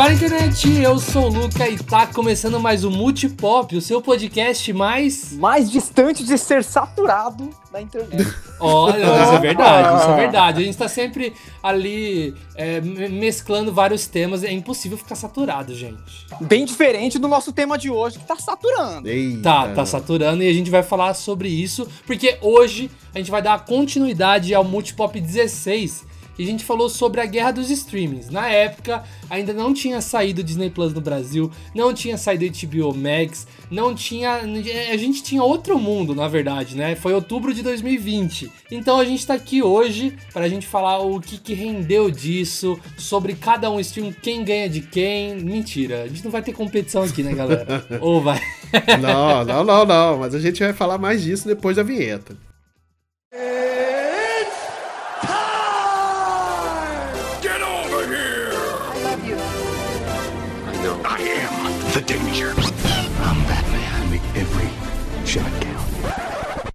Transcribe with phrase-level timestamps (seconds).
[0.00, 4.72] Fala internet, eu sou o Luca e tá começando mais o Multipop, o seu podcast
[4.72, 5.34] mais.
[5.34, 8.26] Mais distante de ser saturado na internet.
[8.58, 10.62] Olha, isso é verdade, isso é verdade.
[10.62, 16.26] A gente tá sempre ali é, mesclando vários temas, é impossível ficar saturado, gente.
[16.40, 19.06] Bem diferente do nosso tema de hoje, que tá saturando.
[19.06, 19.42] Eita.
[19.42, 23.42] Tá, tá saturando e a gente vai falar sobre isso, porque hoje a gente vai
[23.42, 26.08] dar continuidade ao Multipop 16
[26.40, 28.30] e a gente falou sobre a guerra dos streamings.
[28.30, 33.46] Na época, ainda não tinha saído Disney Plus no Brasil, não tinha saído HBO Max,
[33.70, 34.36] não tinha.
[34.90, 36.96] A gente tinha outro mundo, na verdade, né?
[36.96, 38.50] Foi outubro de 2020.
[38.70, 43.34] Então a gente tá aqui hoje pra gente falar o que, que rendeu disso, sobre
[43.34, 45.34] cada um stream, quem ganha de quem.
[45.36, 47.86] Mentira, a gente não vai ter competição aqui, né, galera?
[48.00, 48.40] Ou vai?
[48.98, 50.18] não, não, não, não.
[50.20, 52.34] Mas a gente vai falar mais disso depois da vinheta.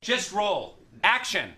[0.05, 0.77] Just roll.
[1.01, 1.49] Action.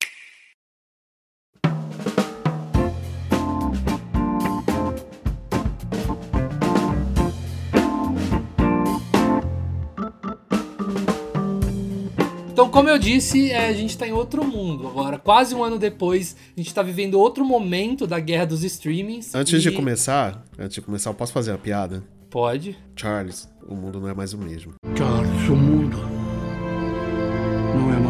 [12.50, 15.20] Então, como eu disse, é, a gente está em outro mundo agora.
[15.20, 19.36] Quase um ano depois, a gente está vivendo outro momento da guerra dos streamings.
[19.36, 19.59] Antes e...
[19.59, 22.02] de começar, antes de começar, eu posso fazer a piada?
[22.30, 22.78] Pode.
[22.95, 24.75] Charles, o mundo não é mais o mesmo.
[24.95, 26.17] Charles, o mundo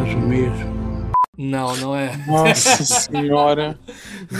[0.08, 0.78] não é mais o mesmo.
[1.38, 2.18] Não, não é.
[2.26, 3.80] Nossa senhora.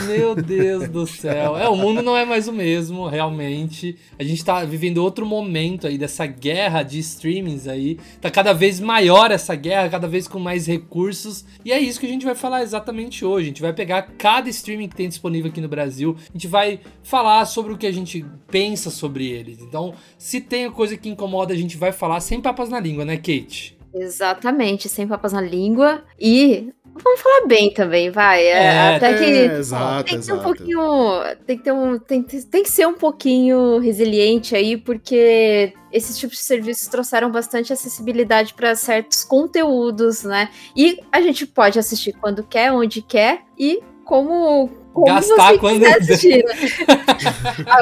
[0.08, 1.56] Meu Deus do céu.
[1.56, 3.96] É, o mundo não é mais o mesmo, realmente.
[4.18, 7.98] A gente tá vivendo outro momento aí dessa guerra de streamings aí.
[8.20, 11.44] Tá cada vez maior essa guerra, cada vez com mais recursos.
[11.64, 13.44] E é isso que a gente vai falar exatamente hoje.
[13.44, 16.16] A gente vai pegar cada streaming que tem disponível aqui no Brasil.
[16.28, 19.60] A gente vai falar sobre o que a gente pensa sobre eles.
[19.60, 23.16] Então, se tem coisa que incomoda, a gente vai falar sem papas na língua, né,
[23.16, 23.77] Kate?
[23.94, 26.04] Exatamente, sem papas na língua.
[26.18, 28.42] E vamos falar bem também, vai.
[28.42, 31.22] É, é até que é, exato, tem que ter um pouquinho.
[31.46, 36.36] Tem que, ter um, tem, tem que ser um pouquinho resiliente aí, porque esses tipos
[36.36, 40.50] de serviços trouxeram bastante acessibilidade para certos conteúdos, né?
[40.76, 44.70] E a gente pode assistir quando quer, onde quer e como
[45.04, 46.44] gastar quando assistir.
[46.44, 46.54] Né?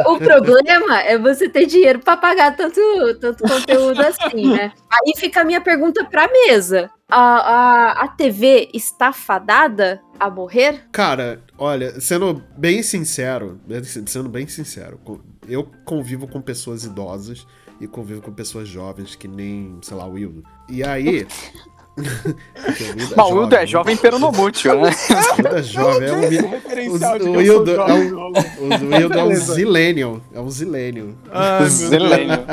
[0.06, 2.80] o problema é você ter dinheiro para pagar tanto,
[3.20, 4.72] tanto conteúdo assim, né?
[4.90, 6.90] Aí fica a minha pergunta para mesa.
[7.08, 10.86] A, a, a TV está fadada a morrer?
[10.90, 13.60] Cara, olha, sendo bem sincero,
[14.06, 14.98] sendo bem sincero,
[15.48, 17.46] eu convivo com pessoas idosas
[17.80, 20.42] e convivo com pessoas jovens que nem, sei lá, o Wildo.
[20.68, 21.26] E aí,
[23.16, 24.90] Bom, o Wildo é jovem peronomútil, né?
[24.90, 27.30] O Wildo é jovem, é um.
[27.30, 28.16] O Wildo é um.
[28.16, 30.22] O Wildo é um zilênio.
[30.34, 31.16] É um zilênio.
[31.30, 32.44] Ah, zilênio.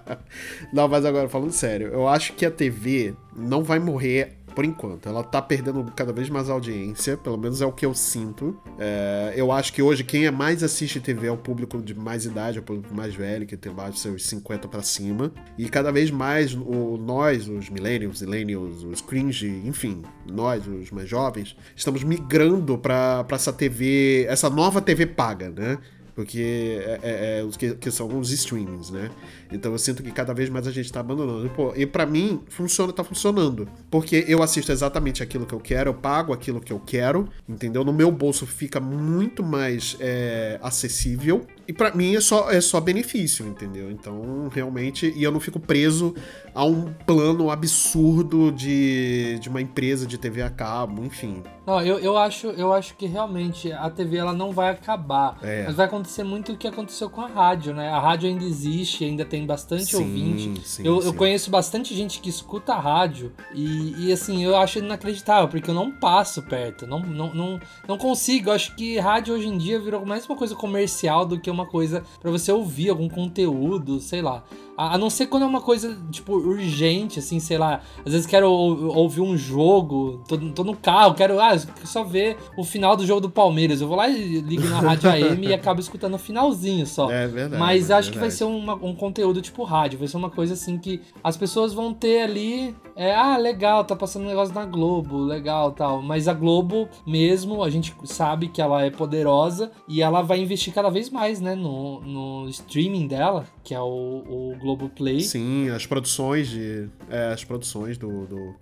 [0.72, 5.08] Não, mas agora, falando sério, eu acho que a TV não vai morrer por enquanto.
[5.08, 8.58] Ela tá perdendo cada vez mais audiência, pelo menos é o que eu sinto.
[8.78, 12.24] É, eu acho que hoje quem é mais assiste TV é o público de mais
[12.24, 15.32] idade, é o público mais velho, que tem mais de seus 50 para cima.
[15.56, 21.08] E cada vez mais o, nós, os millennials, millennials, os cringe, enfim, nós, os mais
[21.08, 25.78] jovens, estamos migrando para essa TV, essa nova TV paga, né?
[26.20, 29.10] Porque é, é, é, que, que, são os streamings, né?
[29.50, 31.46] Então eu sinto que cada vez mais a gente tá abandonando.
[31.46, 33.66] E, pô, e para mim, funciona, tá funcionando.
[33.90, 37.82] Porque eu assisto exatamente aquilo que eu quero, eu pago aquilo que eu quero, entendeu?
[37.84, 41.46] No meu bolso fica muito mais é, acessível.
[41.70, 43.92] E para mim é só, é só benefício, entendeu?
[43.92, 45.14] Então, realmente.
[45.14, 46.12] E eu não fico preso
[46.52, 51.44] a um plano absurdo de, de uma empresa de TV a cabo, enfim.
[51.64, 55.38] Não, eu, eu, acho, eu acho que realmente a TV ela não vai acabar.
[55.40, 55.66] É.
[55.66, 57.88] Mas vai acontecer muito o que aconteceu com a rádio, né?
[57.88, 60.66] A rádio ainda existe, ainda tem bastante sim, ouvinte.
[60.66, 61.06] Sim, eu, sim.
[61.06, 65.70] eu conheço bastante gente que escuta a rádio e, e assim, eu acho inacreditável, porque
[65.70, 66.84] eu não passo perto.
[66.84, 68.50] Não, não, não, não consigo.
[68.50, 71.59] Eu acho que rádio hoje em dia virou mais uma coisa comercial do que uma
[71.66, 74.44] coisa para você ouvir algum conteúdo, sei lá.
[74.80, 77.80] A, não ser quando é uma coisa, tipo, urgente, assim, sei lá.
[78.04, 82.64] Às vezes quero ouvir um jogo, tô, tô no carro, quero ah, só ver o
[82.64, 83.80] final do jogo do Palmeiras.
[83.80, 87.10] Eu vou lá e ligo na rádio AM e acabo escutando o finalzinho só.
[87.10, 87.60] É verdade.
[87.60, 88.12] Mas é acho verdade.
[88.12, 91.36] que vai ser uma, um conteúdo tipo rádio, vai ser uma coisa assim que as
[91.36, 92.74] pessoas vão ter ali.
[92.96, 96.02] É, ah, legal, tá passando um negócio na Globo, legal tal.
[96.02, 100.72] Mas a Globo mesmo, a gente sabe que ela é poderosa e ela vai investir
[100.72, 105.20] cada vez mais, né, no, no streaming dela, que é o, o Globoplay.
[105.20, 106.88] Sim, as produções de.
[107.08, 108.54] É, as produções do, do,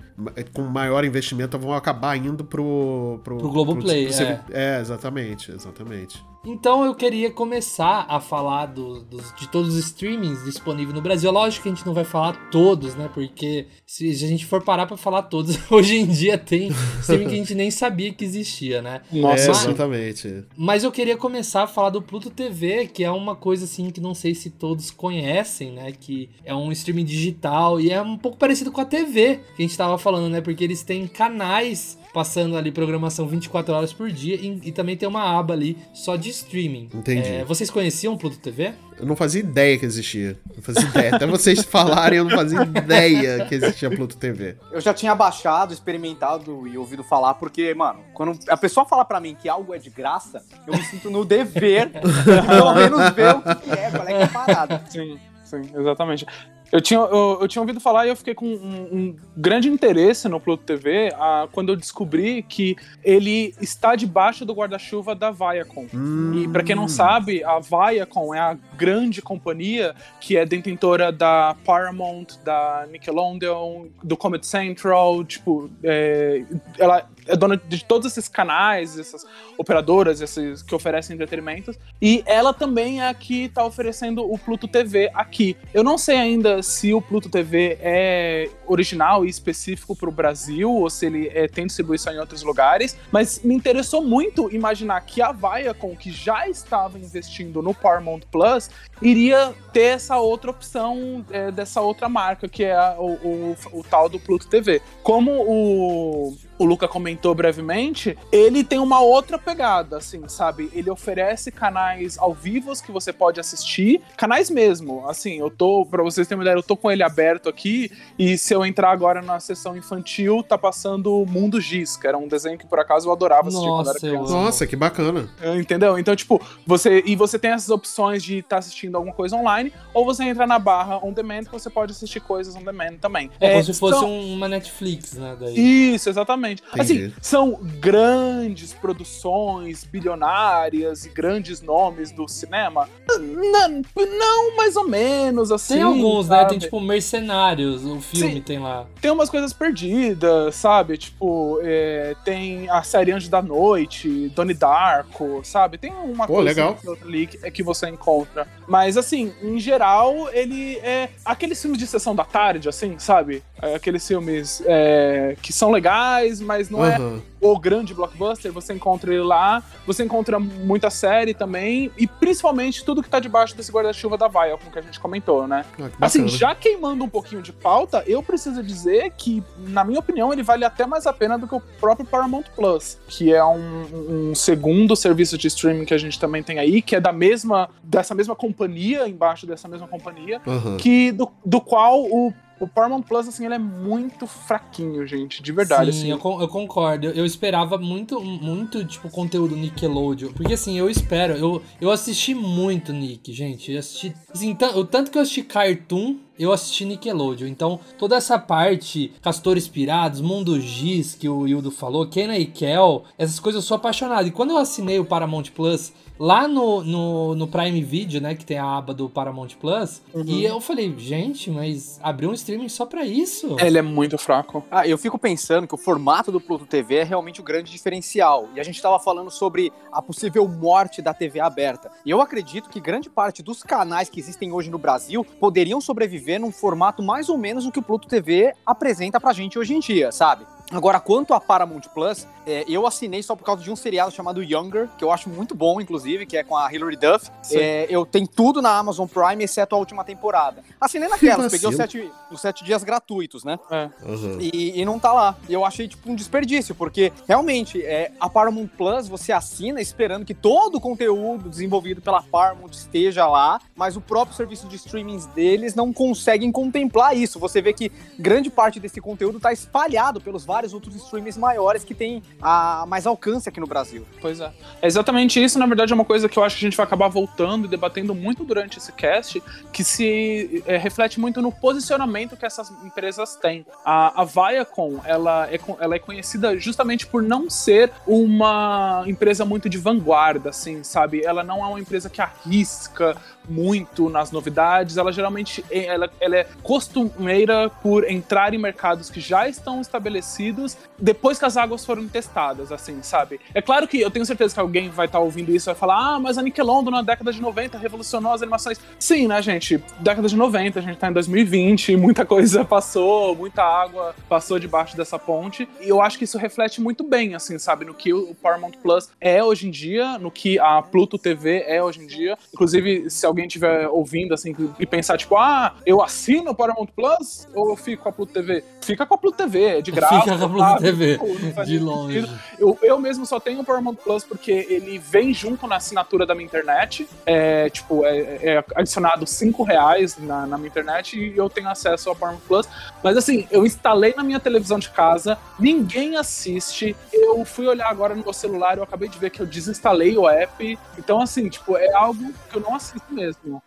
[0.52, 3.20] Com maior investimento vão acabar indo pro.
[3.22, 4.06] Pro, pro Globoplay.
[4.06, 4.76] Pro, pro, é.
[4.76, 6.22] é, exatamente, exatamente.
[6.48, 11.30] Então eu queria começar a falar do, dos, de todos os streamings disponíveis no Brasil.
[11.30, 13.10] Lógico que a gente não vai falar todos, né?
[13.12, 17.34] Porque se a gente for parar pra falar todos, hoje em dia tem streaming que
[17.34, 19.02] a gente nem sabia que existia, né?
[19.12, 20.44] Nossa, é, exatamente.
[20.56, 24.00] Mas eu queria começar a falar do Pluto TV, que é uma coisa assim que
[24.00, 25.92] não sei se todos conhecem, né?
[25.92, 29.66] Que é um streaming digital e é um pouco parecido com a TV que a
[29.66, 30.40] gente tava falando, né?
[30.40, 35.08] Porque eles têm canais passando ali programação 24 horas por dia e, e, também tem
[35.08, 36.88] uma aba ali só de streaming.
[36.94, 37.28] Entendi.
[37.28, 38.72] É, vocês conheciam o Pluto TV?
[38.98, 40.38] Eu não fazia ideia que existia.
[40.54, 41.16] Não fazia ideia.
[41.16, 44.56] Até vocês falarem, eu não fazia ideia que existia Pluto TV.
[44.72, 49.20] Eu já tinha baixado, experimentado e ouvido falar, porque, mano, quando a pessoa fala para
[49.20, 52.00] mim que algo é de graça, eu me sinto no dever de
[52.46, 54.84] pelo menos ver o que é, qual é que é a parada.
[54.88, 55.18] Sim.
[55.48, 56.26] Sim, exatamente.
[56.70, 60.28] Eu tinha, eu, eu, tinha ouvido falar e eu fiquei com um, um grande interesse
[60.28, 65.86] no Pluto TV ah, quando eu descobri que ele está debaixo do guarda-chuva da Viacom.
[65.94, 66.32] Hum.
[66.34, 71.56] E para quem não sabe, a Viacom é a grande companhia que é detentora da
[71.64, 76.44] Paramount, da Nickelodeon, do Comedy Central, tipo, é,
[76.78, 79.24] ela é dona de todos esses canais, essas
[79.56, 81.74] operadoras esses que oferecem entretenimento.
[82.00, 85.56] E ela também é a que está oferecendo o Pluto TV aqui.
[85.72, 90.72] Eu não sei ainda se o Pluto TV é original e específico para o Brasil
[90.72, 95.20] ou se ele é, tem distribuição em outros lugares, mas me interessou muito imaginar que
[95.20, 98.70] a Viacom, que já estava investindo no Paramount Plus,
[99.02, 103.84] iria ter essa outra opção é, dessa outra marca, que é a, o, o, o
[103.84, 104.80] tal do Pluto TV.
[105.02, 110.70] Como o o Luca comentou brevemente, ele tem uma outra pegada, assim, sabe?
[110.72, 115.08] Ele oferece canais ao vivo que você pode assistir, canais mesmo.
[115.08, 118.36] Assim, eu tô, pra vocês terem uma ideia, eu tô com ele aberto aqui, e
[118.36, 122.58] se eu entrar agora na sessão infantil, tá passando Mundo Giz, que era um desenho
[122.58, 124.32] que por acaso eu adorava assistir Nossa, quando era criança.
[124.32, 125.28] Nossa, que bacana.
[125.58, 125.98] Entendeu?
[125.98, 127.02] Então, tipo, você.
[127.06, 130.46] E você tem essas opções de estar tá assistindo alguma coisa online, ou você entra
[130.46, 133.30] na barra on demand, que você pode assistir coisas on demand também.
[133.40, 134.20] É, é como se fosse são...
[134.20, 135.36] uma Netflix, né?
[135.38, 135.94] Daí.
[135.94, 136.62] Isso, exatamente.
[136.62, 136.62] Exatamente.
[136.80, 142.88] Assim, são grandes produções bilionárias e grandes nomes do cinema?
[143.08, 145.74] Não, não mais ou menos, assim.
[145.74, 146.42] Tem alguns, sabe?
[146.42, 146.48] né?
[146.50, 148.86] Tem tipo Mercenários, o filme Sim, tem lá.
[149.00, 150.96] Tem umas coisas perdidas, sabe?
[150.96, 155.78] Tipo, é, tem a série Anjo da Noite, Donnie Darko, sabe?
[155.78, 156.78] Tem uma Pô, coisa legal.
[157.02, 158.46] ali que, é que você encontra.
[158.66, 163.42] Mas, assim, em geral, ele é aqueles filmes de sessão da tarde, assim, sabe?
[163.74, 166.86] Aqueles filmes é, que são legais, mas não uhum.
[166.86, 172.84] é o grande blockbuster, você encontra ele lá, você encontra muita série também, e principalmente
[172.84, 175.64] tudo que tá debaixo desse guarda-chuva da Viacom que a gente comentou, né?
[175.80, 180.32] Ah, assim, já queimando um pouquinho de pauta, eu preciso dizer que, na minha opinião,
[180.32, 184.30] ele vale até mais a pena do que o próprio Paramount Plus, que é um,
[184.30, 187.68] um segundo serviço de streaming que a gente também tem aí, que é da mesma,
[187.82, 190.76] dessa mesma companhia, embaixo dessa mesma companhia, uhum.
[190.76, 195.52] que do, do qual o o Paramount Plus, assim, ele é muito fraquinho, gente, de
[195.52, 195.92] verdade.
[195.92, 196.28] Sim, assim.
[196.28, 197.06] eu, eu concordo.
[197.08, 200.32] Eu esperava muito, muito, tipo, conteúdo Nickelodeon.
[200.32, 201.34] Porque, assim, eu espero.
[201.34, 203.72] Eu, eu assisti muito Nick, gente.
[203.72, 204.14] Eu assisti.
[204.32, 207.48] Assim, o tanto que eu assisti Cartoon, eu assisti Nickelodeon.
[207.48, 213.04] Então, toda essa parte, Castores Pirados, Mundo Giz, que o Hildo falou, Kenna e Kel,
[213.18, 214.28] essas coisas eu sou apaixonado.
[214.28, 218.44] E quando eu assinei o Paramount Plus lá no, no, no, Prime Video, né, que
[218.44, 220.24] tem a aba do Paramount Plus, uhum.
[220.26, 223.56] e eu falei, gente, mas abriu um streaming só pra isso?
[223.60, 224.64] Ele é muito fraco.
[224.70, 228.48] Ah, eu fico pensando que o formato do Pluto TV é realmente o grande diferencial.
[228.54, 231.90] E a gente tava falando sobre a possível morte da TV aberta.
[232.04, 236.27] E eu acredito que grande parte dos canais que existem hoje no Brasil poderiam sobreviver
[236.36, 239.78] num formato mais ou menos o que o Pluto TV apresenta pra gente hoje em
[239.78, 240.57] dia, sabe?
[240.70, 244.42] Agora, quanto a Paramount Plus, é, eu assinei só por causa de um seriado chamado
[244.42, 247.30] Younger, que eu acho muito bom, inclusive, que é com a Hilary Duff.
[247.52, 250.62] É, eu tenho tudo na Amazon Prime, exceto a última temporada.
[250.78, 253.58] Assinei naquelas, peguei os sete, os sete dias gratuitos, né?
[253.70, 253.90] É.
[254.02, 254.38] Uhum.
[254.40, 255.36] E, e, não tá lá.
[255.48, 260.26] E eu achei, tipo, um desperdício, porque realmente, é, a Paramount Plus você assina esperando
[260.26, 265.18] que todo o conteúdo desenvolvido pela Paramount esteja lá, mas o próprio serviço de streaming
[265.34, 267.38] deles não conseguem contemplar isso.
[267.38, 271.84] Você vê que grande parte desse conteúdo tá espalhado pelos vários vários outros streamers maiores
[271.84, 274.04] que têm a mais alcance aqui no Brasil.
[274.20, 274.50] Pois é.
[274.82, 276.84] É exatamente isso, na verdade, é uma coisa que eu acho que a gente vai
[276.84, 279.40] acabar voltando e debatendo muito durante esse cast,
[279.72, 283.64] que se é, reflete muito no posicionamento que essas empresas têm.
[283.84, 289.68] A, a Viacom, ela é, ela é conhecida justamente por não ser uma empresa muito
[289.68, 291.24] de vanguarda, assim, sabe?
[291.24, 293.16] Ela não é uma empresa que arrisca
[293.48, 299.48] muito nas novidades, ela geralmente ela, ela é costumeira por entrar em mercados que já
[299.48, 303.40] estão estabelecidos estabelecidos depois que as águas foram testadas, assim, sabe?
[303.54, 305.78] É claro que eu tenho certeza que alguém vai estar tá ouvindo isso e vai
[305.78, 308.80] falar, ah, mas a Nickelodeon na década de 90 revolucionou as animações.
[308.98, 309.82] Sim, né, gente?
[310.00, 314.96] Década de 90, a gente tá em 2020, muita coisa passou, muita água passou debaixo
[314.96, 315.68] dessa ponte.
[315.80, 317.84] E eu acho que isso reflete muito bem, assim, sabe?
[317.84, 321.82] No que o Paramount Plus é hoje em dia, no que a Pluto TV é
[321.82, 322.36] hoje em dia.
[322.52, 327.48] Inclusive, se alguém estiver ouvindo, assim, e pensar, tipo, ah, eu assino o Paramount Plus
[327.54, 328.64] ou eu fico com a Pluto TV?
[328.80, 330.20] Fica com a Pluto TV, é de graça.
[330.20, 331.18] Fica com a Pluto TV,
[331.64, 332.28] de longe.
[332.58, 336.34] Eu, eu mesmo só tenho o Paramount Plus porque ele vem junto na assinatura da
[336.34, 337.08] minha internet.
[337.26, 342.08] É, tipo, é, é adicionado 5 reais na, na minha internet e eu tenho acesso
[342.08, 342.68] ao Paramount Plus.
[343.02, 346.96] Mas assim, eu instalei na minha televisão de casa, ninguém assiste.
[347.12, 350.28] Eu fui olhar agora no meu celular, eu acabei de ver que eu desinstalei o
[350.28, 350.78] app.
[350.98, 353.27] Então, assim, tipo, é algo que eu não assisto mesmo.
[353.28, 353.62] eso.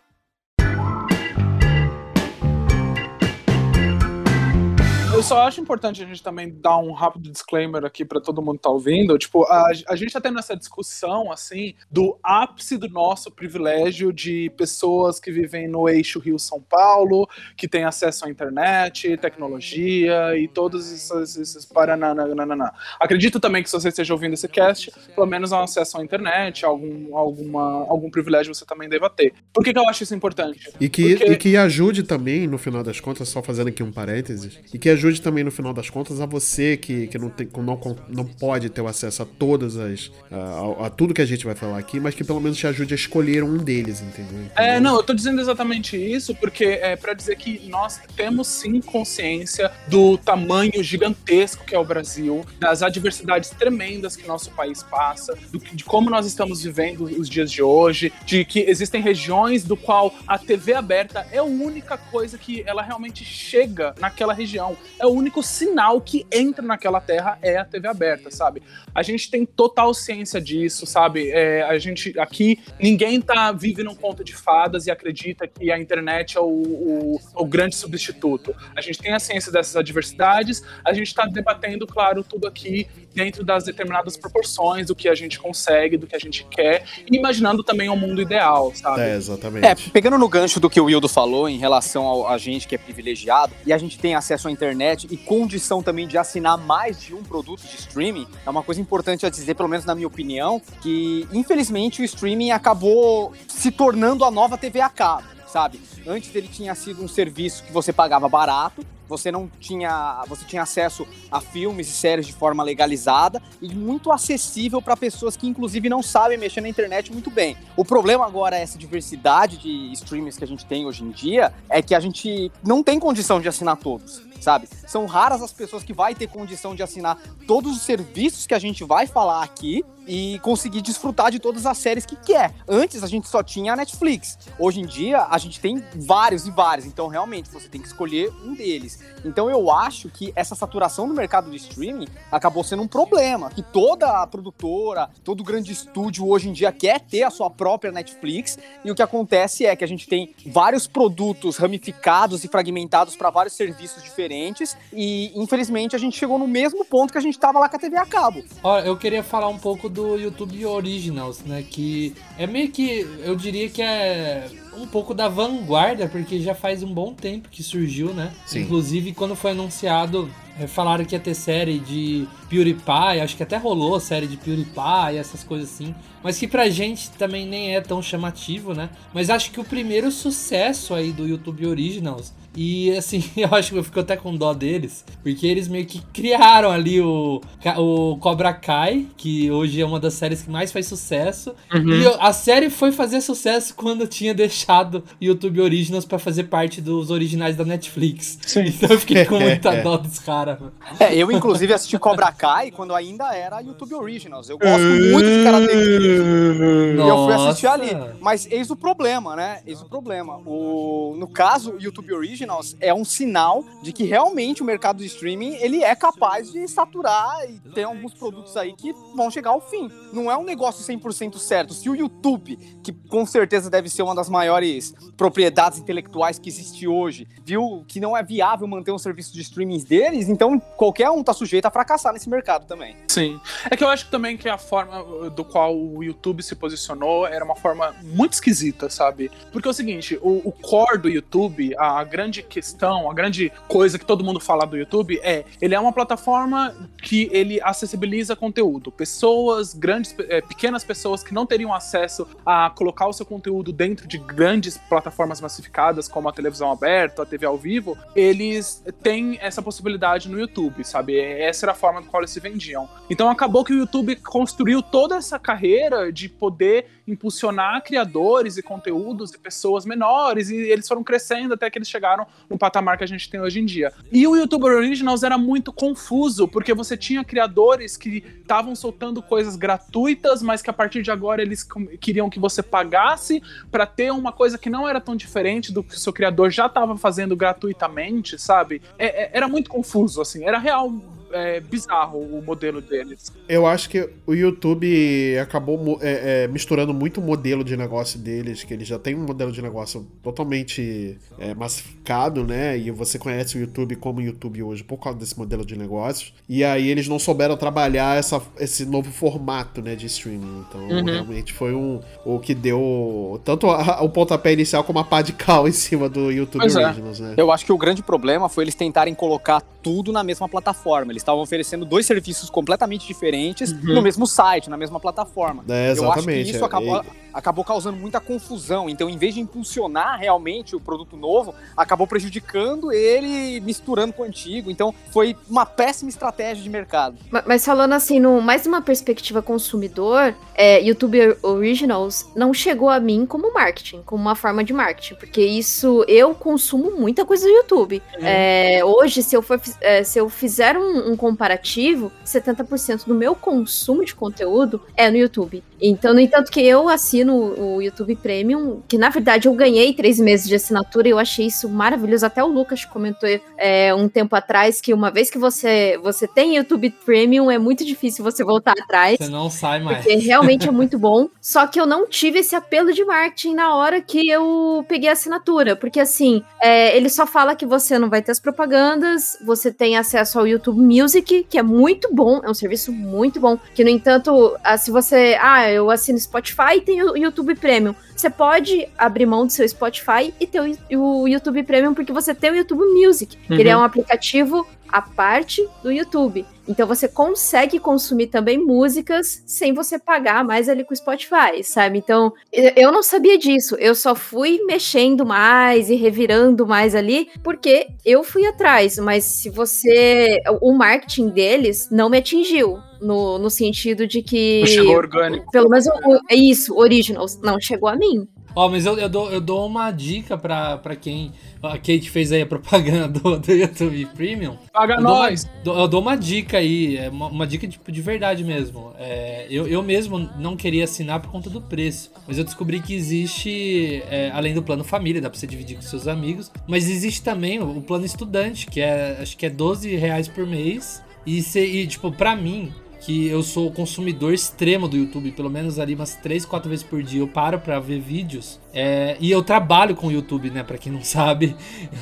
[5.14, 8.56] Eu só acho importante a gente também dar um rápido disclaimer aqui para todo mundo
[8.56, 9.16] que tá ouvindo.
[9.18, 14.50] Tipo, a, a gente tá tendo essa discussão, assim, do ápice do nosso privilégio de
[14.56, 17.28] pessoas que vivem no eixo Rio-São Paulo,
[17.58, 22.72] que têm acesso à internet, tecnologia e todos esses, esses parananana.
[22.98, 26.64] Acredito também que se você esteja ouvindo esse cast, pelo menos há acesso à internet,
[26.64, 29.34] algum, alguma, algum privilégio você também deva ter.
[29.52, 30.72] Por que, que eu acho isso importante?
[30.80, 31.32] E que, Porque...
[31.32, 34.88] e que ajude também, no final das contas, só fazendo aqui um parênteses, e que
[34.88, 38.24] ajude ajude também no final das contas a você que, que não, tem, não, não
[38.24, 40.10] pode ter o acesso a todas as.
[40.30, 42.94] A, a, tudo que a gente vai falar aqui, mas que pelo menos te ajude
[42.94, 44.22] a escolher um deles, entendeu?
[44.22, 44.50] entendeu?
[44.56, 48.80] É, não, eu tô dizendo exatamente isso porque é para dizer que nós temos sim
[48.80, 55.36] consciência do tamanho gigantesco que é o Brasil, das adversidades tremendas que nosso país passa,
[55.50, 59.76] do, de como nós estamos vivendo os dias de hoje, de que existem regiões do
[59.76, 65.06] qual a TV aberta é a única coisa que ela realmente chega naquela região é
[65.06, 68.62] o único sinal que entra naquela terra é a TV aberta, sabe?
[68.94, 71.28] A gente tem total ciência disso, sabe?
[71.30, 75.78] É, a gente aqui, ninguém tá vive num conto de fadas e acredita que a
[75.78, 78.54] internet é o, o, o grande substituto.
[78.76, 83.44] A gente tem a ciência dessas adversidades, a gente está debatendo, claro, tudo aqui dentro
[83.44, 87.64] das determinadas proporções do que a gente consegue, do que a gente quer, e imaginando
[87.64, 89.00] também um mundo ideal, sabe?
[89.00, 89.66] É, exatamente.
[89.66, 92.78] É, pegando no gancho do que o Wildo falou em relação a gente que é
[92.78, 97.14] privilegiado e a gente tem acesso à internet e condição também de assinar mais de
[97.14, 100.60] um produto de streaming, é uma coisa importante a dizer, pelo menos na minha opinião,
[100.80, 105.78] que infelizmente o streaming acabou se tornando a nova TV a cabo sabe?
[106.06, 110.62] Antes ele tinha sido um serviço que você pagava barato, você não tinha, você tinha
[110.62, 115.88] acesso a filmes e séries de forma legalizada e muito acessível para pessoas que inclusive
[115.88, 117.56] não sabem mexer na internet muito bem.
[117.76, 121.52] O problema agora é essa diversidade de streamers que a gente tem hoje em dia,
[121.68, 124.68] é que a gente não tem condição de assinar todos sabe?
[124.86, 127.16] São raras as pessoas que vai ter condição de assinar
[127.46, 131.78] todos os serviços que a gente vai falar aqui e conseguir desfrutar de todas as
[131.78, 132.52] séries que quer.
[132.68, 134.36] Antes a gente só tinha a Netflix.
[134.58, 138.32] Hoje em dia a gente tem vários e vários, então realmente você tem que escolher
[138.44, 138.91] um deles.
[139.24, 143.62] Então eu acho que essa saturação no mercado de streaming acabou sendo um problema, que
[143.62, 148.58] toda a produtora, todo grande estúdio hoje em dia quer ter a sua própria Netflix,
[148.84, 153.30] e o que acontece é que a gente tem vários produtos ramificados e fragmentados para
[153.30, 157.58] vários serviços diferentes, e infelizmente a gente chegou no mesmo ponto que a gente estava
[157.58, 158.42] lá com a TV a cabo.
[158.62, 161.62] Olha, eu queria falar um pouco do YouTube Originals, né?
[161.62, 166.82] Que é meio que, eu diria que é um pouco da vanguarda, porque já faz
[166.82, 168.32] um bom tempo que surgiu, né?
[168.46, 168.60] Sim.
[168.60, 173.56] Inclusive, quando foi anunciado, é, falaram que ia ter série de PewDiePie, acho que até
[173.56, 175.94] rolou série de PewDiePie, essas coisas assim.
[176.22, 178.90] Mas que pra gente também nem é tão chamativo, né?
[179.12, 183.78] Mas acho que o primeiro sucesso aí do YouTube Originals e assim, eu acho que
[183.78, 187.40] eu fico até com dó deles, porque eles meio que criaram ali o,
[187.78, 191.54] o Cobra Kai, que hoje é uma das séries que mais faz sucesso.
[191.72, 191.94] Uhum.
[191.94, 197.10] E a série foi fazer sucesso quando tinha deixado YouTube Originals para fazer parte dos
[197.10, 198.38] originais da Netflix.
[198.46, 198.64] Sim.
[198.66, 200.58] Então eu fiquei com muita dó dos caras.
[201.00, 204.48] É, eu inclusive assisti Cobra Kai quando ainda era YouTube Originals.
[204.48, 206.96] Eu gosto muito de Karate Kid.
[206.96, 207.90] E eu fui assistir ali.
[208.20, 209.60] Mas eis o problema, né?
[209.66, 210.40] Eis o problema.
[210.44, 215.06] O, no caso, YouTube Originals Originals é um sinal de que realmente o mercado de
[215.06, 219.60] streaming ele é capaz de saturar e tem alguns produtos aí que vão chegar ao
[219.60, 219.90] fim.
[220.12, 221.74] Não é um negócio 100% certo.
[221.74, 226.86] Se o YouTube, que com certeza deve ser uma das maiores propriedades intelectuais que existe
[226.86, 231.22] hoje, viu que não é viável manter um serviço de streaming deles, então qualquer um
[231.22, 232.96] tá sujeito a fracassar nesse mercado também.
[233.08, 233.40] Sim.
[233.70, 237.26] É que eu acho também que a forma uh, do qual o YouTube se posicionou
[237.26, 239.30] era uma forma muito esquisita, sabe?
[239.52, 243.52] Porque é o seguinte, o, o core do YouTube, a grande grande questão, a grande
[243.68, 248.34] coisa que todo mundo fala do YouTube é, ele é uma plataforma que ele acessibiliza
[248.34, 248.90] conteúdo.
[248.90, 254.08] Pessoas, grandes, é, pequenas pessoas que não teriam acesso a colocar o seu conteúdo dentro
[254.08, 259.60] de grandes plataformas massificadas, como a televisão aberta, a TV ao vivo, eles têm essa
[259.60, 261.18] possibilidade no YouTube, sabe?
[261.18, 262.88] Essa era a forma com qual eles se vendiam.
[263.10, 269.30] Então acabou que o YouTube construiu toda essa carreira de poder impulsionar criadores e conteúdos
[269.30, 273.06] de pessoas menores e eles foram crescendo até que eles chegaram no patamar que a
[273.06, 273.92] gente tem hoje em dia.
[274.10, 279.56] E o YouTube Originals era muito confuso, porque você tinha criadores que estavam soltando coisas
[279.56, 281.66] gratuitas, mas que a partir de agora eles
[282.00, 285.94] queriam que você pagasse para ter uma coisa que não era tão diferente do que
[285.94, 288.82] o seu criador já estava fazendo gratuitamente, sabe?
[288.98, 290.92] É, é, era muito confuso, assim, era real
[291.32, 293.32] é, bizarro o modelo deles.
[293.48, 298.64] Eu acho que o YouTube acabou é, é, misturando muito o modelo de negócio deles,
[298.64, 302.78] que eles já tem um modelo de negócio totalmente é, massificado, né?
[302.78, 306.32] E você conhece o YouTube como YouTube hoje por causa desse modelo de negócios.
[306.48, 310.64] E aí eles não souberam trabalhar essa, esse novo formato, né, de streaming.
[310.68, 311.04] Então, uhum.
[311.04, 315.32] realmente foi um o que deu tanto a, o pontapé inicial como a pá de
[315.32, 316.84] cal em cima do YouTube pois é.
[316.84, 317.34] Originals, né?
[317.36, 321.12] Eu acho que o grande problema foi eles tentarem colocar tudo na mesma plataforma.
[321.12, 323.94] Eles estavam oferecendo dois serviços completamente diferentes uhum.
[323.94, 325.64] no mesmo site, na mesma plataforma.
[325.68, 326.00] É, exatamente.
[326.02, 328.88] Eu acho que isso acabou, acabou causando muita confusão.
[328.88, 334.24] Então, em vez de impulsionar realmente o produto novo, acabou prejudicando ele misturando com o
[334.24, 334.70] antigo.
[334.70, 337.16] Então, foi uma péssima estratégia de mercado.
[337.30, 343.00] Mas, mas falando assim, no, mais uma perspectiva consumidor, é, YouTube Originals não chegou a
[343.00, 347.50] mim como marketing, como uma forma de marketing, porque isso eu consumo muita coisa do
[347.50, 348.02] YouTube.
[348.18, 348.26] Uhum.
[348.26, 353.34] É, hoje, se eu, for, é, se eu fizer um, um comparativo, 70% do meu
[353.34, 355.62] consumo de conteúdo é no YouTube.
[355.80, 360.20] Então, no entanto, que eu assino o YouTube Premium, que na verdade eu ganhei três
[360.20, 362.24] meses de assinatura e eu achei isso maravilhoso.
[362.24, 363.28] Até o Lucas comentou
[363.58, 367.84] é, um tempo atrás que uma vez que você, você tem YouTube Premium, é muito
[367.84, 369.16] difícil você voltar atrás.
[369.18, 369.98] Você não sai mais.
[369.98, 371.28] Porque realmente é muito bom.
[371.40, 375.12] Só que eu não tive esse apelo de marketing na hora que eu peguei a
[375.12, 375.74] assinatura.
[375.74, 379.96] Porque assim, é, ele só fala que você não vai ter as propagandas, você tem
[379.96, 381.01] acesso ao YouTube Music,
[381.48, 383.58] que é muito bom, é um serviço muito bom.
[383.74, 385.36] Que, no entanto, ah, se você.
[385.40, 387.94] Ah, eu assino Spotify e tem o YouTube Premium.
[388.14, 390.60] Você pode abrir mão do seu Spotify e ter
[390.96, 393.56] o, YouTube Premium porque você tem o YouTube Music, uhum.
[393.56, 393.82] que ele é uhum.
[393.82, 396.46] um aplicativo à parte do YouTube.
[396.68, 401.98] Então você consegue consumir também músicas sem você pagar mais ali com o Spotify, sabe?
[401.98, 403.74] Então eu não sabia disso.
[403.76, 408.98] Eu só fui mexendo mais e revirando mais ali porque eu fui atrás.
[408.98, 410.40] Mas se você.
[410.60, 412.78] O marketing deles não me atingiu.
[413.00, 414.60] No, no sentido de que.
[414.60, 415.50] Não chegou orgânico.
[415.50, 415.86] Pelo menos
[416.30, 417.36] é isso, Originals.
[417.42, 418.28] Não chegou a mim.
[418.54, 421.32] Ó, oh, mas eu, eu, dou, eu dou uma dica pra quem.
[421.72, 424.56] A Kate fez aí a propaganda do, do YouTube Premium.
[424.72, 425.48] Paga eu nós!
[425.62, 428.92] Dou uma, eu dou uma dica aí, é uma, uma dica tipo, de verdade mesmo.
[428.98, 432.10] É, eu, eu mesmo não queria assinar por conta do preço.
[432.26, 435.82] Mas eu descobri que existe, é, além do plano família, dá pra você dividir com
[435.82, 436.50] seus amigos.
[436.66, 440.46] Mas existe também o, o plano estudante, que é acho que é 12 reais por
[440.46, 441.02] mês.
[441.24, 442.72] E, se, e tipo, pra mim,
[443.04, 447.02] que eu sou consumidor extremo do YouTube, pelo menos ali umas 3, 4 vezes por
[447.02, 448.60] dia eu paro para ver vídeos.
[448.72, 450.62] É, e eu trabalho com o YouTube, né?
[450.62, 451.56] Pra quem não sabe,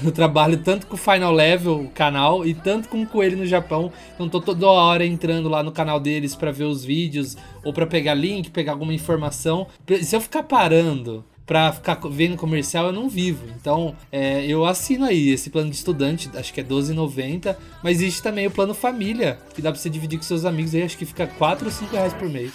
[0.04, 3.46] eu trabalho tanto com o Final Level, o canal, e tanto com o ele no
[3.46, 3.90] Japão.
[4.14, 7.86] Então tô toda hora entrando lá no canal deles para ver os vídeos, ou para
[7.86, 9.66] pegar link, pegar alguma informação.
[10.02, 13.44] Se eu ficar parando pra ficar vendo comercial eu não vivo.
[13.60, 18.22] Então, é, eu assino aí esse plano de estudante, acho que é R$12,90, mas existe
[18.22, 21.04] também o plano família, que dá pra você dividir com seus amigos aí, acho que
[21.04, 22.52] fica 4 ou 5 reais por mês.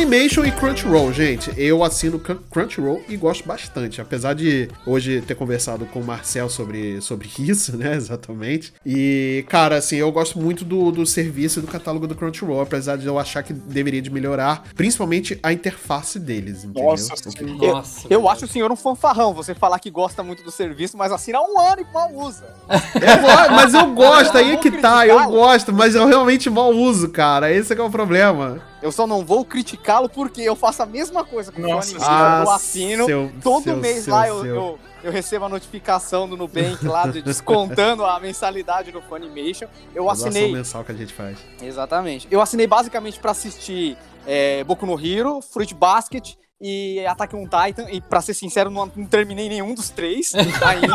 [0.00, 1.52] Funimation e Crunchyroll, gente.
[1.58, 4.00] Eu assino Crunchyroll e gosto bastante.
[4.00, 7.96] Apesar de hoje ter conversado com o Marcel sobre, sobre isso, né?
[7.96, 8.72] Exatamente.
[8.84, 12.96] E, cara, assim, eu gosto muito do, do serviço e do catálogo do Crunchyroll, apesar
[12.96, 16.92] de eu achar que deveria de melhorar, principalmente a interface deles, entendeu?
[16.92, 20.50] Nossa, eu, Nossa, eu acho o senhor um fanfarrão, você falar que gosta muito do
[20.50, 22.46] serviço, mas assina um ano e mal usa.
[22.70, 27.08] Eu, mas eu gosto, aí é que tá, eu gosto, mas eu realmente mal uso,
[27.08, 27.52] cara.
[27.52, 28.62] Esse é que é o problema.
[28.82, 31.98] Eu só não vou criticá-lo porque eu faço a mesma coisa com o Funimation.
[32.00, 33.04] Ah, eu assino.
[33.04, 37.06] Seu, todo seu, mês seu, lá eu, eu, eu, recebo a notificação do Nubank lá
[37.06, 39.66] de, descontando a mensalidade do Funimation.
[39.94, 40.50] Eu a assinei.
[40.52, 41.38] mensal que a gente faz.
[41.62, 42.26] Exatamente.
[42.30, 47.86] Eu assinei basicamente para assistir é, Boku no Hero, Fruit Basket e Attack on Titan,
[47.90, 50.94] e pra ser sincero, não, não terminei nenhum dos três ainda,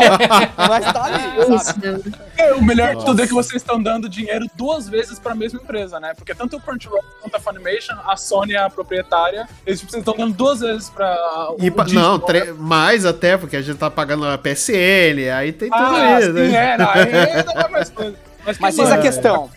[0.55, 2.15] mas tá ali, sabe?
[2.37, 2.99] É, o melhor Nossa.
[2.99, 6.13] de tudo é que vocês estão dando dinheiro duas vezes pra mesma empresa, né?
[6.13, 10.15] Porque tanto o Crunchyroll quanto a Funimation, a Sony é a proprietária, eles tipo, estão
[10.15, 11.17] dando duas vezes pra...
[11.59, 12.53] E pra, não, né?
[12.57, 16.73] mais até, porque a gente tá pagando a PSN, aí tem tudo ah, isso, né?
[16.73, 18.34] É, não, ainda é mais coisa.
[18.45, 19.49] Mas, Mas eis a questão.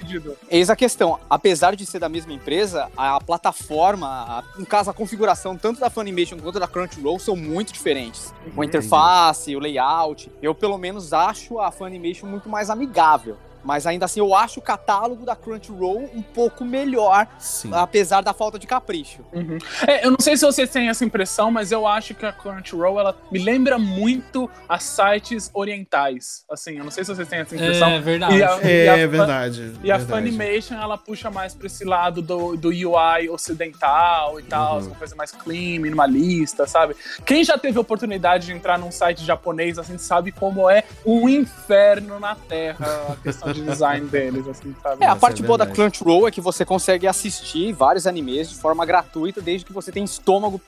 [0.50, 1.20] Eis a questão.
[1.28, 5.90] Apesar de ser da mesma empresa, a plataforma, a, no caso, a configuração tanto da
[5.90, 8.32] Funimation quanto da Crunchyroll são muito diferentes.
[8.46, 8.62] Uhum.
[8.62, 10.32] A interface, o layout.
[10.40, 13.36] Eu, pelo menos, acho a Funimation muito mais amigável.
[13.68, 17.68] Mas ainda assim, eu acho o catálogo da Crunchyroll um pouco melhor, Sim.
[17.74, 19.20] apesar da falta de capricho.
[19.30, 19.58] Uhum.
[19.86, 22.98] É, eu não sei se vocês têm essa impressão, mas eu acho que a Crunchyroll
[22.98, 26.46] ela me lembra muito a sites orientais.
[26.50, 27.90] Assim, eu não sei se vocês têm essa impressão.
[27.90, 28.36] É verdade.
[28.36, 29.72] E a, é, e a, verdade.
[29.84, 34.78] E a Funimation ela puxa mais pra esse lado do, do UI ocidental e tal,
[34.78, 34.86] uhum.
[34.86, 36.96] uma coisa mais clean, minimalista, sabe?
[37.26, 41.28] Quem já teve a oportunidade de entrar num site japonês assim sabe como é um
[41.28, 45.04] inferno na Terra a questão de de design deles, assim, sabe?
[45.04, 48.56] É, a parte é boa da Crunchyroll é que você consegue assistir vários animes de
[48.56, 50.60] forma gratuita, desde que você tenha estômago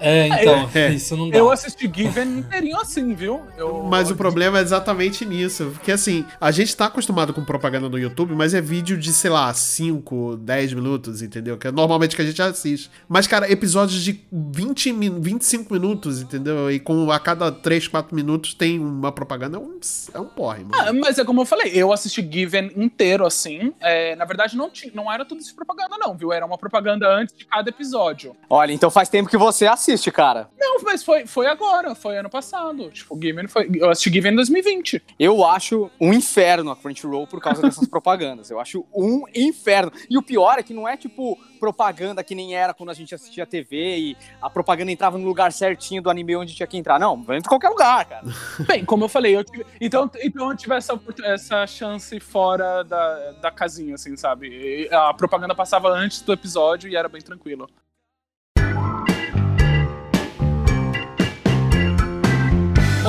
[0.00, 1.36] é, então, é, isso não dá.
[1.36, 3.42] Eu assisti Given inteirinho assim, viu?
[3.56, 3.86] Eu...
[3.88, 5.72] Mas o problema é exatamente nisso.
[5.74, 9.30] Porque assim, a gente tá acostumado com propaganda no YouTube, mas é vídeo de, sei
[9.30, 11.58] lá, 5, 10 minutos, entendeu?
[11.58, 12.90] Que é normalmente que a gente assiste.
[13.08, 16.70] Mas, cara, episódios de 20, 25 minutos, entendeu?
[16.70, 19.78] E com a cada 3, 4 minutos tem uma propaganda, é um,
[20.14, 20.74] é um porre, mano.
[20.74, 23.74] Ah, mas é como eu falei, eu assisti Given inteiro assim.
[23.80, 26.32] É, na verdade, não, tinha, não era tudo isso propaganda, não, viu?
[26.32, 28.34] Era uma propaganda antes de cada episódio.
[28.48, 30.48] Olha, então faz tempo que você assiste assiste, cara?
[30.58, 32.90] Não, mas foi, foi agora, foi ano passado.
[32.90, 33.68] Tipo, Given foi.
[33.74, 35.02] Eu assisti Given em 2020.
[35.18, 38.50] Eu acho um inferno a Crunchyroll por causa dessas propagandas.
[38.50, 39.92] Eu acho um inferno.
[40.08, 43.14] E o pior é que não é tipo propaganda que nem era quando a gente
[43.14, 46.98] assistia TV e a propaganda entrava no lugar certinho do anime onde tinha que entrar.
[46.98, 48.24] Não, entra em qualquer lugar, cara.
[48.66, 53.32] Bem, como eu falei, eu tive, então, então eu tive essa, essa chance fora da,
[53.32, 54.88] da casinha, assim, sabe?
[54.90, 57.68] A propaganda passava antes do episódio e era bem tranquilo.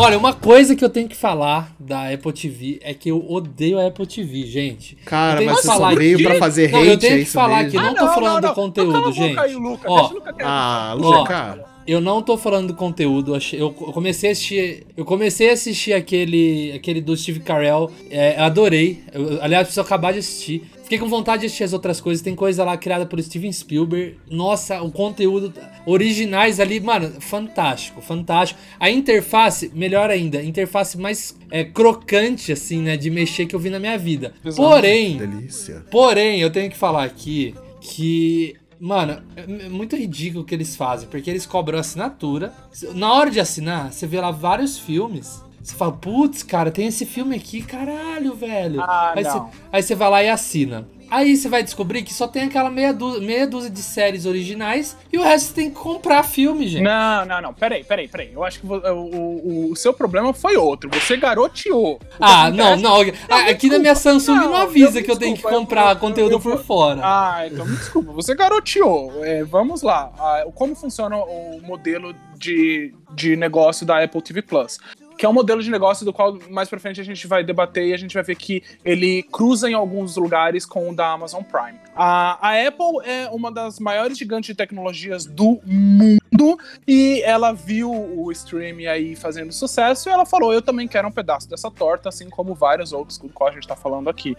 [0.02, 3.80] Olha, uma coisa que eu tenho que falar da Apple TV é que eu odeio
[3.80, 4.96] a Apple TV, gente.
[5.06, 7.80] Cara, mas você só veio pra fazer hate, não, eu tenho é que falar mesmo?
[7.80, 9.40] aqui, não, tô não, falando não, do conteúdo, gente.
[9.40, 13.38] Aí, Luca, ó, Luca ah, Luca, eu não tô falando do conteúdo.
[13.54, 14.88] Eu comecei a assistir.
[14.98, 17.92] Eu comecei a assistir aquele, aquele do Steve Carell.
[18.10, 19.04] É, adorei.
[19.14, 20.64] Eu, aliás, preciso acabar de assistir.
[20.92, 22.22] Fiquei com vontade de assistir as outras coisas.
[22.22, 24.18] Tem coisa lá criada por Steven Spielberg.
[24.30, 25.54] Nossa, o conteúdo
[25.86, 28.60] originais ali, mano, fantástico, fantástico.
[28.78, 33.70] A interface, melhor ainda, interface mais é, crocante, assim, né, de mexer que eu vi
[33.70, 34.34] na minha vida.
[34.44, 34.62] Exato.
[34.62, 35.86] Porém, delícia.
[35.90, 41.08] Porém, eu tenho que falar aqui que Mano, é muito ridículo o que eles fazem,
[41.08, 42.52] porque eles cobram assinatura.
[42.96, 45.42] Na hora de assinar, você vê lá vários filmes.
[45.64, 48.82] Você fala, putz, cara, tem esse filme aqui, caralho, velho.
[48.82, 49.32] Ah, aí, não.
[49.32, 50.88] Você, aí você vai lá e assina.
[51.12, 54.96] Aí você vai descobrir que só tem aquela meia dúzia, meia dúzia de séries originais
[55.12, 56.84] e o resto você tem que comprar filme, gente.
[56.84, 57.54] Não, não, não.
[57.54, 58.32] Peraí, peraí, peraí.
[58.32, 60.90] Eu acho que o, o, o seu problema foi outro.
[60.94, 62.00] Você garoteou.
[62.18, 63.14] Ah, não, não, não.
[63.50, 66.64] Aqui na minha Samsung não, não avisa que eu tenho que comprar eu, conteúdo por
[66.64, 67.02] fora.
[67.04, 68.14] Ah, então me desculpa.
[68.14, 69.26] Você garoteou.
[69.26, 70.14] É, vamos lá.
[70.18, 74.78] Ah, como funciona o modelo de, de negócio da Apple TV Plus?
[75.22, 77.90] Que é um modelo de negócio do qual mais pra frente a gente vai debater
[77.90, 81.44] e a gente vai ver que ele cruza em alguns lugares com o da Amazon
[81.44, 81.78] Prime.
[81.96, 86.58] A, a Apple é uma das maiores gigantes de tecnologias do mundo
[86.88, 91.12] e ela viu o streaming aí fazendo sucesso e ela falou: Eu também quero um
[91.12, 94.36] pedaço dessa torta, assim como vários outros do qual a gente tá falando aqui.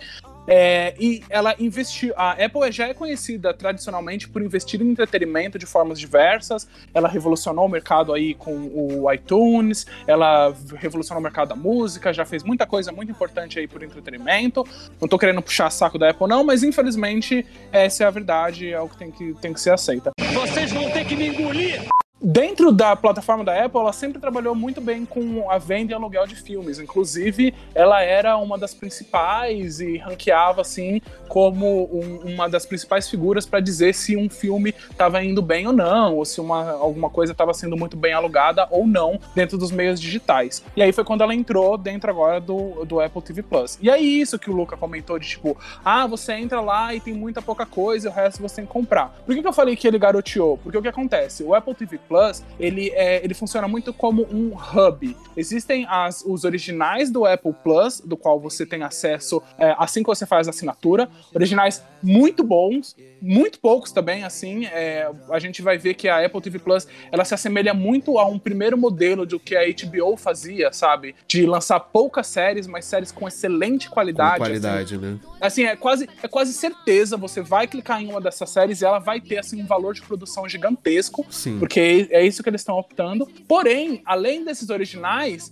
[0.47, 2.13] É, e ela investiu.
[2.17, 6.69] A Apple já é conhecida tradicionalmente por investir em entretenimento de formas diversas.
[6.93, 12.25] Ela revolucionou o mercado aí com o iTunes, ela revolucionou o mercado da música, já
[12.25, 14.67] fez muita coisa muito importante aí por entretenimento.
[15.01, 18.81] Não tô querendo puxar saco da Apple, não, mas infelizmente essa é a verdade, é
[18.81, 20.11] o que tem que, tem que ser aceita.
[20.33, 21.83] Vocês vão ter que me engolir!
[22.25, 26.25] Dentro da plataforma da Apple, ela sempre trabalhou muito bem com a venda e aluguel
[26.25, 26.79] de filmes.
[26.79, 33.45] Inclusive, ela era uma das principais e ranqueava assim como um, uma das principais figuras
[33.45, 37.33] para dizer se um filme estava indo bem ou não, ou se uma, alguma coisa
[37.33, 40.63] estava sendo muito bem alugada ou não dentro dos meios digitais.
[40.77, 43.81] E aí foi quando ela entrou dentro agora do, do Apple TV Plus.
[43.83, 47.15] E aí isso que o Luca comentou de tipo, ah, você entra lá e tem
[47.15, 49.09] muita pouca coisa, e o resto você tem que comprar.
[49.27, 50.57] Por que, que eu falei que ele garoteou?
[50.59, 51.43] Porque o que acontece?
[51.43, 55.17] O Apple TV Plus Plus, ele, é, ele funciona muito como um hub.
[55.35, 60.09] Existem as, os originais do Apple Plus, do qual você tem acesso é, assim que
[60.09, 61.09] você faz a assinatura.
[61.35, 64.67] Originais muito bons, muito poucos também, assim.
[64.67, 68.27] É, a gente vai ver que a Apple TV Plus ela se assemelha muito a
[68.27, 71.15] um primeiro modelo do que a HBO fazia, sabe?
[71.27, 74.39] De lançar poucas séries, mas séries com excelente qualidade.
[74.39, 75.05] Com qualidade, assim.
[75.05, 75.19] né?
[75.41, 77.17] Assim, é quase, é quase certeza.
[77.17, 80.03] Você vai clicar em uma dessas séries e ela vai ter assim, um valor de
[80.03, 81.25] produção gigantesco.
[81.31, 81.59] Sim.
[81.59, 83.27] Porque é isso que eles estão optando.
[83.47, 85.51] Porém, além desses originais,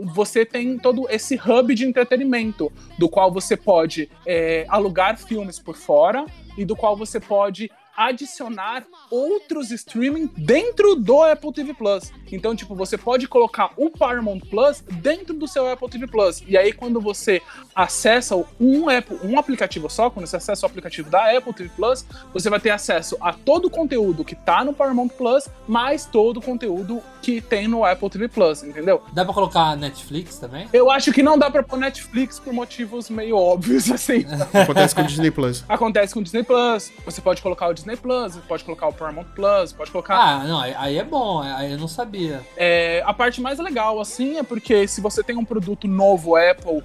[0.00, 5.76] você tem todo esse hub de entretenimento, do qual você pode é, alugar filmes por
[5.76, 6.24] fora
[6.56, 12.12] e do qual você pode adicionar outros streaming dentro do Apple TV Plus.
[12.30, 16.44] Então, tipo, você pode colocar o Paramount Plus dentro do seu Apple TV Plus.
[16.46, 17.42] E aí, quando você
[17.74, 22.04] acessa um, Apple, um aplicativo só, quando você acessa o aplicativo da Apple TV Plus,
[22.32, 26.36] você vai ter acesso a todo o conteúdo que tá no Paramount Plus, mais todo
[26.36, 29.02] o conteúdo que tem no Apple TV Plus, entendeu?
[29.12, 30.68] Dá pra colocar Netflix também?
[30.72, 34.24] Eu acho que não dá pra pôr Netflix por motivos meio óbvios, assim.
[34.52, 35.64] Acontece com o Disney Plus.
[35.68, 36.92] Acontece com o Disney Plus.
[37.04, 40.16] Você pode colocar o Disney Disney Plus, pode colocar o Paramount Plus, pode colocar.
[40.16, 42.42] Ah, não, aí é bom, aí eu não sabia.
[42.56, 46.82] É, a parte mais legal, assim, é porque se você tem um produto novo Apple,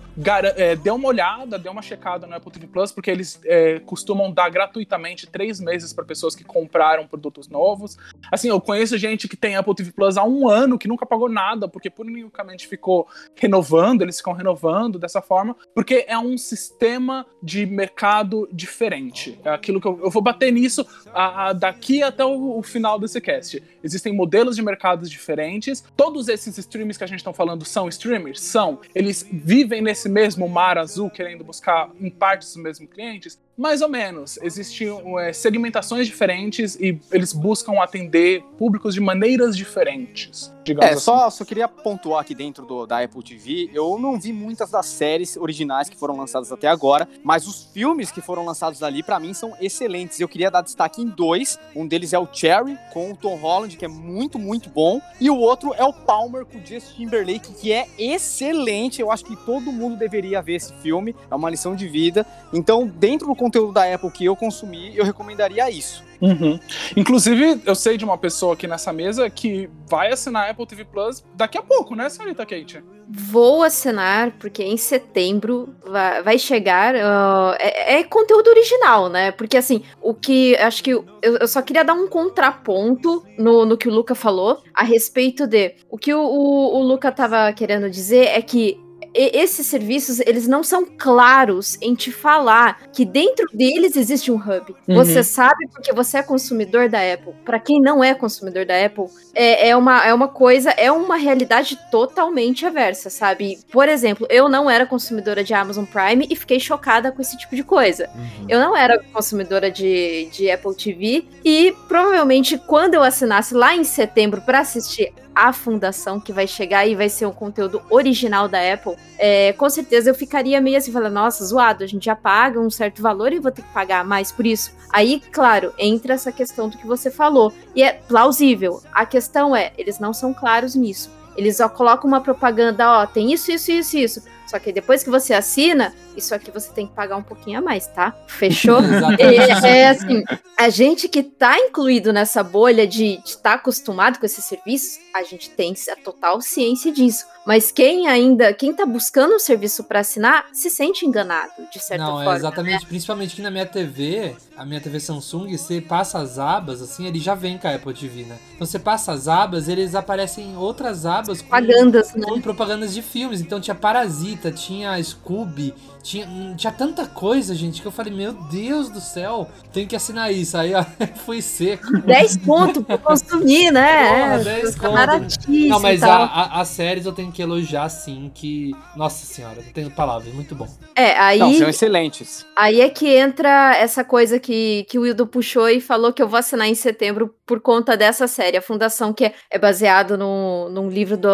[0.56, 4.32] é, dê uma olhada, dê uma checada no Apple TV Plus, porque eles é, costumam
[4.32, 7.98] dar gratuitamente três meses para pessoas que compraram produtos novos.
[8.32, 11.30] Assim, eu conheço gente que tem Apple TV Plus há um ano, que nunca pagou
[11.30, 17.26] nada, porque por unicamente ficou renovando, eles ficam renovando dessa forma, porque é um sistema
[17.42, 19.40] de mercado diferente.
[19.44, 23.00] É aquilo que eu, eu vou bater nisso a, a, daqui até o, o, final
[23.00, 23.62] desse cast.
[23.84, 25.84] Existem modelos de mercados diferentes.
[25.96, 28.42] Todos esses streamers que a gente está falando são streamers?
[28.42, 28.80] São.
[28.94, 33.40] Eles vivem nesse mesmo mar azul, querendo buscar em partes os mesmos clientes?
[33.58, 34.40] Mais ou menos.
[34.42, 34.90] Existem
[35.20, 40.52] é, segmentações diferentes e eles buscam atender públicos de maneiras diferentes.
[40.82, 41.00] É, assim.
[41.00, 44.86] só, só queria pontuar aqui dentro do, da Apple TV, eu não vi muitas das
[44.86, 49.20] séries originais que foram lançadas até agora, mas os filmes que foram lançados ali, para
[49.20, 50.20] mim, são excelentes.
[50.20, 51.60] Eu queria dar destaque em dois.
[51.76, 55.02] Um deles é o Cherry, com o Tom Holland, que é muito, muito bom.
[55.20, 59.02] E o outro é o Palmer, com o Justin Timberlake, que é excelente.
[59.02, 61.16] Eu acho que todo mundo deveria ver esse filme.
[61.30, 62.26] É uma lição de vida.
[62.54, 66.04] Então, dentro do conteúdo da Apple que eu consumi, eu recomendaria isso.
[66.22, 66.58] Uhum.
[66.96, 71.22] Inclusive, eu sei de uma pessoa aqui nessa mesa que vai assinar Apple TV Plus
[71.36, 72.82] daqui a pouco, né, senhorita Kate?
[73.10, 76.96] Vou assinar, porque em setembro vai, vai chegar.
[76.96, 79.32] Uh, é, é, conteúdo original, né?
[79.32, 80.56] Porque assim, o que.
[80.56, 84.64] Acho que eu, eu, só queria dar um contraponto no, no que o Luca falou
[84.74, 85.76] a respeito de.
[85.90, 88.80] O que o, o, o Luca tava querendo dizer é que
[89.14, 94.76] esses serviços, eles não são claros em te falar que dentro deles existe um hub.
[94.88, 94.96] Uhum.
[94.96, 97.34] Você sabe porque você é consumidor da Apple.
[97.46, 101.16] Para quem não é consumidor da Apple, é, é, uma, é uma coisa, é uma
[101.16, 103.60] realidade totalmente aversa, sabe?
[103.72, 107.56] Por exemplo, eu não era consumidora de Amazon Prime e fiquei chocada com esse tipo
[107.56, 108.10] de coisa.
[108.16, 108.46] Uhum.
[108.50, 113.84] Eu não era consumidora de, de Apple TV e provavelmente quando eu assinasse lá em
[113.84, 118.74] setembro para assistir a fundação que vai chegar e vai ser um conteúdo original da
[118.74, 122.60] Apple, é, com certeza eu ficaria meio assim, falando, nossa, zoado, a gente já paga
[122.60, 124.76] um certo valor e vou ter que pagar mais por isso.
[124.92, 127.52] Aí, claro, entra essa questão do que você falou.
[127.76, 128.82] E é plausível.
[128.92, 131.12] A questão é, eles não são claros nisso.
[131.36, 134.24] Eles só colocam uma propaganda, ó, tem isso, isso, isso, isso.
[134.54, 137.62] Só que depois que você assina, isso aqui você tem que pagar um pouquinho a
[137.62, 138.16] mais, tá?
[138.28, 138.78] Fechou?
[139.18, 140.24] é, é, assim,
[140.56, 145.24] a gente que tá incluído nessa bolha de estar tá acostumado com esses serviços, a
[145.24, 147.26] gente tem a total ciência disso.
[147.46, 152.04] Mas quem ainda, quem tá buscando um serviço para assinar, se sente enganado, de certa
[152.04, 152.26] Não, forma.
[152.26, 152.88] Não, é exatamente, né?
[152.88, 157.20] principalmente que na minha TV, a minha TV Samsung, você passa as abas, assim, ele
[157.20, 158.38] já vem com a Apple TV, né?
[158.56, 162.26] Então você passa as abas, eles aparecem em outras abas com propagandas, né?
[162.26, 163.42] com propagandas de filmes.
[163.42, 168.90] Então tinha Parasita, tinha Scooby, tinha, tinha tanta coisa, gente, que eu falei, meu Deus
[168.90, 170.58] do céu, tem que assinar isso.
[170.58, 170.84] Aí ó,
[171.26, 171.98] fui seco.
[172.02, 174.10] 10 pontos pra consumir, né?
[174.10, 175.48] Porra, 10 conto.
[175.48, 178.76] Não, mas a, a, as séries eu tenho que elogiar, sim, que.
[178.98, 180.68] Nossa senhora, não tenho palavras, muito bom.
[180.94, 181.40] É, aí.
[181.40, 182.46] Não, são excelentes.
[182.56, 186.28] Aí é que entra essa coisa que, que o Wildo puxou e falou que eu
[186.28, 188.58] vou assinar em setembro por conta dessa série.
[188.58, 191.30] A Fundação, que é baseado no, num livro do,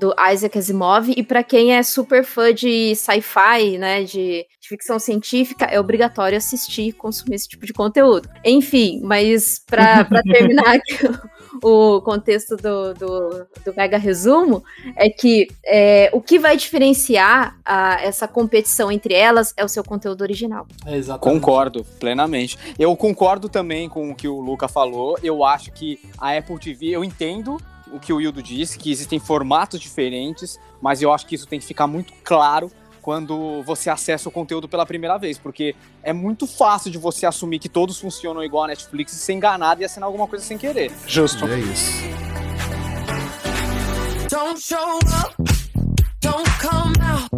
[0.00, 4.05] do Isaac Asimov, e para quem é super fã de sci-fi, né?
[4.06, 8.28] De, de ficção científica, é obrigatório assistir e consumir esse tipo de conteúdo.
[8.44, 10.96] Enfim, mas para terminar aqui
[11.62, 14.62] o contexto do, do, do Mega Resumo,
[14.94, 19.84] é que é, o que vai diferenciar a, essa competição entre elas é o seu
[19.84, 20.66] conteúdo original.
[20.86, 21.40] Exatamente.
[21.40, 22.58] Concordo, plenamente.
[22.78, 25.18] Eu concordo também com o que o Luca falou.
[25.22, 27.58] Eu acho que a Apple TV, eu entendo
[27.92, 31.58] o que o Wildo disse, que existem formatos diferentes, mas eu acho que isso tem
[31.58, 32.70] que ficar muito claro
[33.06, 37.60] quando você acessa o conteúdo pela primeira vez, porque é muito fácil de você assumir
[37.60, 40.90] que todos funcionam igual a Netflix e ser enganado e assinar alguma coisa sem querer.
[41.06, 41.46] Justo.
[41.46, 42.02] É isso.
[44.28, 45.36] Don't show up,
[46.20, 47.30] don't come out,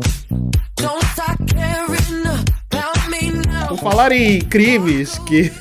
[0.77, 2.27] don't start caring
[2.73, 3.69] about me now.
[3.69, 5.53] Por falar em crimes que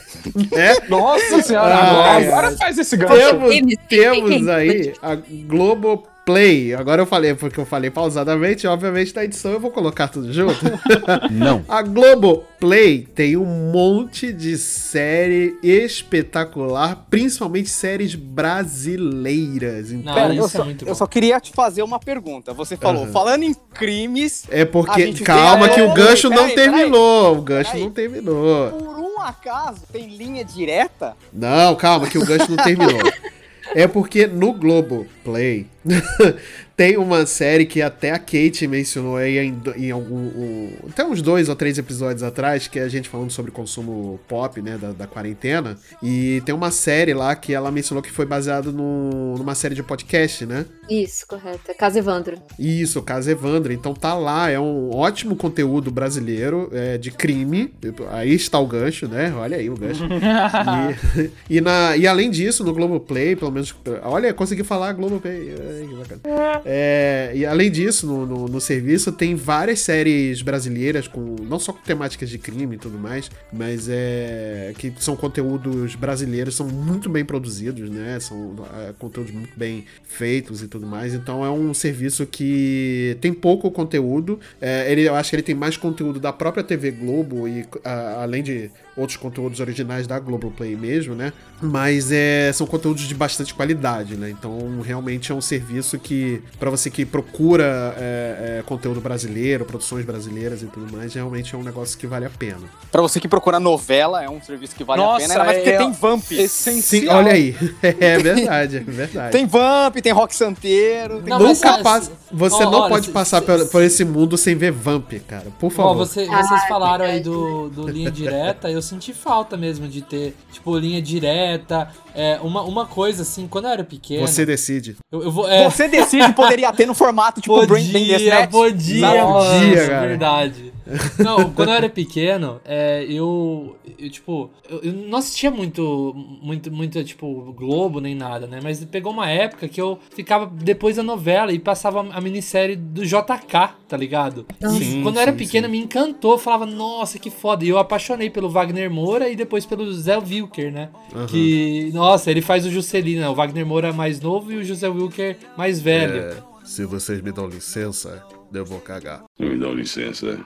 [0.53, 0.87] é?
[0.87, 2.27] Nossa senhora, ah, agora, é.
[2.27, 3.13] agora faz esse gancho.
[3.13, 6.73] Temos, temos aí a Globo Play.
[6.73, 10.59] Agora eu falei, porque eu falei pausadamente, obviamente na edição eu vou colocar tudo junto.
[11.31, 11.63] Não.
[11.69, 19.93] A Globo Play tem um monte de série espetacular, principalmente séries brasileiras.
[19.93, 22.53] Então, Pera, eu, só, é eu só queria te fazer uma pergunta.
[22.53, 23.11] Você falou, uhum.
[23.13, 24.43] falando em crimes.
[24.49, 27.37] É porque, calma, que o gancho não terminou.
[27.37, 28.71] O gancho não terminou.
[28.71, 31.15] Por um acaso, tem linha direta?
[31.31, 32.99] Não, calma, que o gancho não terminou.
[33.75, 35.67] É porque no Globo Play
[36.77, 40.15] Tem uma série que até a Kate mencionou aí em, em algum.
[40.15, 44.19] Um, até uns dois ou três episódios atrás, que é a gente falando sobre consumo
[44.27, 45.75] pop, né, da, da quarentena.
[46.03, 50.45] E tem uma série lá que ela mencionou que foi baseada numa série de podcast,
[50.45, 50.67] né?
[50.87, 51.71] Isso, correto.
[51.71, 52.37] É Casa Evandro.
[52.59, 53.73] Isso, Casa Evandro.
[53.73, 57.73] Então tá lá, é um ótimo conteúdo brasileiro é, de crime.
[58.11, 59.33] Aí está o gancho, né?
[59.35, 60.03] Olha aí o gancho.
[61.49, 63.75] e, e, na, e além disso, no Globoplay, pelo menos.
[64.03, 65.55] Olha, consegui falar Globoplay.
[65.59, 66.66] Ai, que bacana.
[66.69, 71.71] É, e além disso, no, no, no, serviço tem várias séries brasileiras, com não só
[71.71, 77.09] com temáticas de crime e tudo mais, mas é, que são conteúdos brasileiros, são muito
[77.09, 78.19] bem produzidos, né?
[78.19, 78.53] São
[78.85, 81.13] é, conteúdos muito bem feitos e tudo mais.
[81.13, 84.37] Então é um serviço que tem pouco conteúdo.
[84.59, 88.23] É, ele, eu acho que ele tem mais conteúdo da própria TV Globo e a,
[88.23, 91.31] além de outros conteúdos originais da Globoplay mesmo, né?
[91.61, 94.31] Mas é, são conteúdos de bastante qualidade, né?
[94.31, 100.05] Então realmente é um serviço que, para você que procura é, é, conteúdo brasileiro, produções
[100.05, 102.63] brasileiras e tudo mais, realmente é um negócio que vale a pena.
[102.91, 105.69] Para você que procura novela, é um serviço que vale Nossa, a pena, mas porque
[105.69, 106.31] é, tem Vamp.
[106.31, 107.01] Essencial.
[107.01, 107.55] Sim, olha aí.
[107.99, 109.31] É verdade, é verdade.
[109.31, 111.21] tem Vamp, tem Rock Santeiro.
[111.21, 112.11] Tem não, Nunca passa.
[112.31, 115.13] Você oh, não olha, pode se, passar se, por, por, esse mundo sem ver Vamp,
[115.27, 115.47] cara.
[115.59, 115.91] Por favor.
[115.91, 120.35] Oh, você, vocês falaram aí do, do Linha Direta, eu senti falta mesmo de ter,
[120.51, 121.89] tipo, linha direta.
[122.13, 124.27] É, uma, uma coisa assim, quando eu era pequeno.
[124.27, 124.97] Você decide.
[125.11, 125.69] Eu, eu vou, é...
[125.69, 130.07] Você decide poderia ter no formato tipo Brain Podia, podia, podia, cara.
[130.07, 130.73] verdade.
[131.23, 136.71] Não, quando eu era pequeno, é, eu, eu, tipo, eu, eu, não assistia muito, muito,
[136.71, 138.59] muito, tipo, Globo nem nada, né?
[138.61, 143.05] Mas pegou uma época que eu ficava depois da novela e passava a minissérie do
[143.05, 144.45] JK, tá ligado?
[144.59, 145.71] Sim, quando eu era pequeno, sim.
[145.71, 147.65] me encantou, eu falava, nossa, que foda.
[147.65, 150.89] E eu apaixonei pelo Wagner Moura e depois pelo Zé Wilker, né?
[151.13, 151.25] Uhum.
[151.25, 153.29] Que, nossa, ele faz o Juscelino, né?
[153.29, 156.17] O Wagner Moura mais novo e o José Wilker mais velho.
[156.17, 158.23] É, se vocês me dão licença,
[158.53, 159.23] eu vou cagar.
[159.39, 160.45] Me dão licença.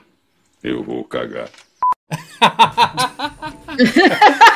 [0.62, 1.48] Eu vou cagar.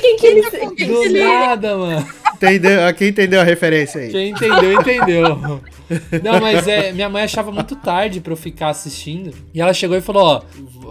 [0.00, 0.42] quem que ele
[0.86, 2.21] Do nada, mano.
[2.50, 2.94] Entendeu?
[2.94, 4.10] Quem entendeu a referência aí?
[4.10, 5.60] Quem entendeu, entendeu.
[6.22, 9.32] Não, mas é, minha mãe achava muito tarde pra eu ficar assistindo.
[9.52, 10.42] E ela chegou e falou: Ó,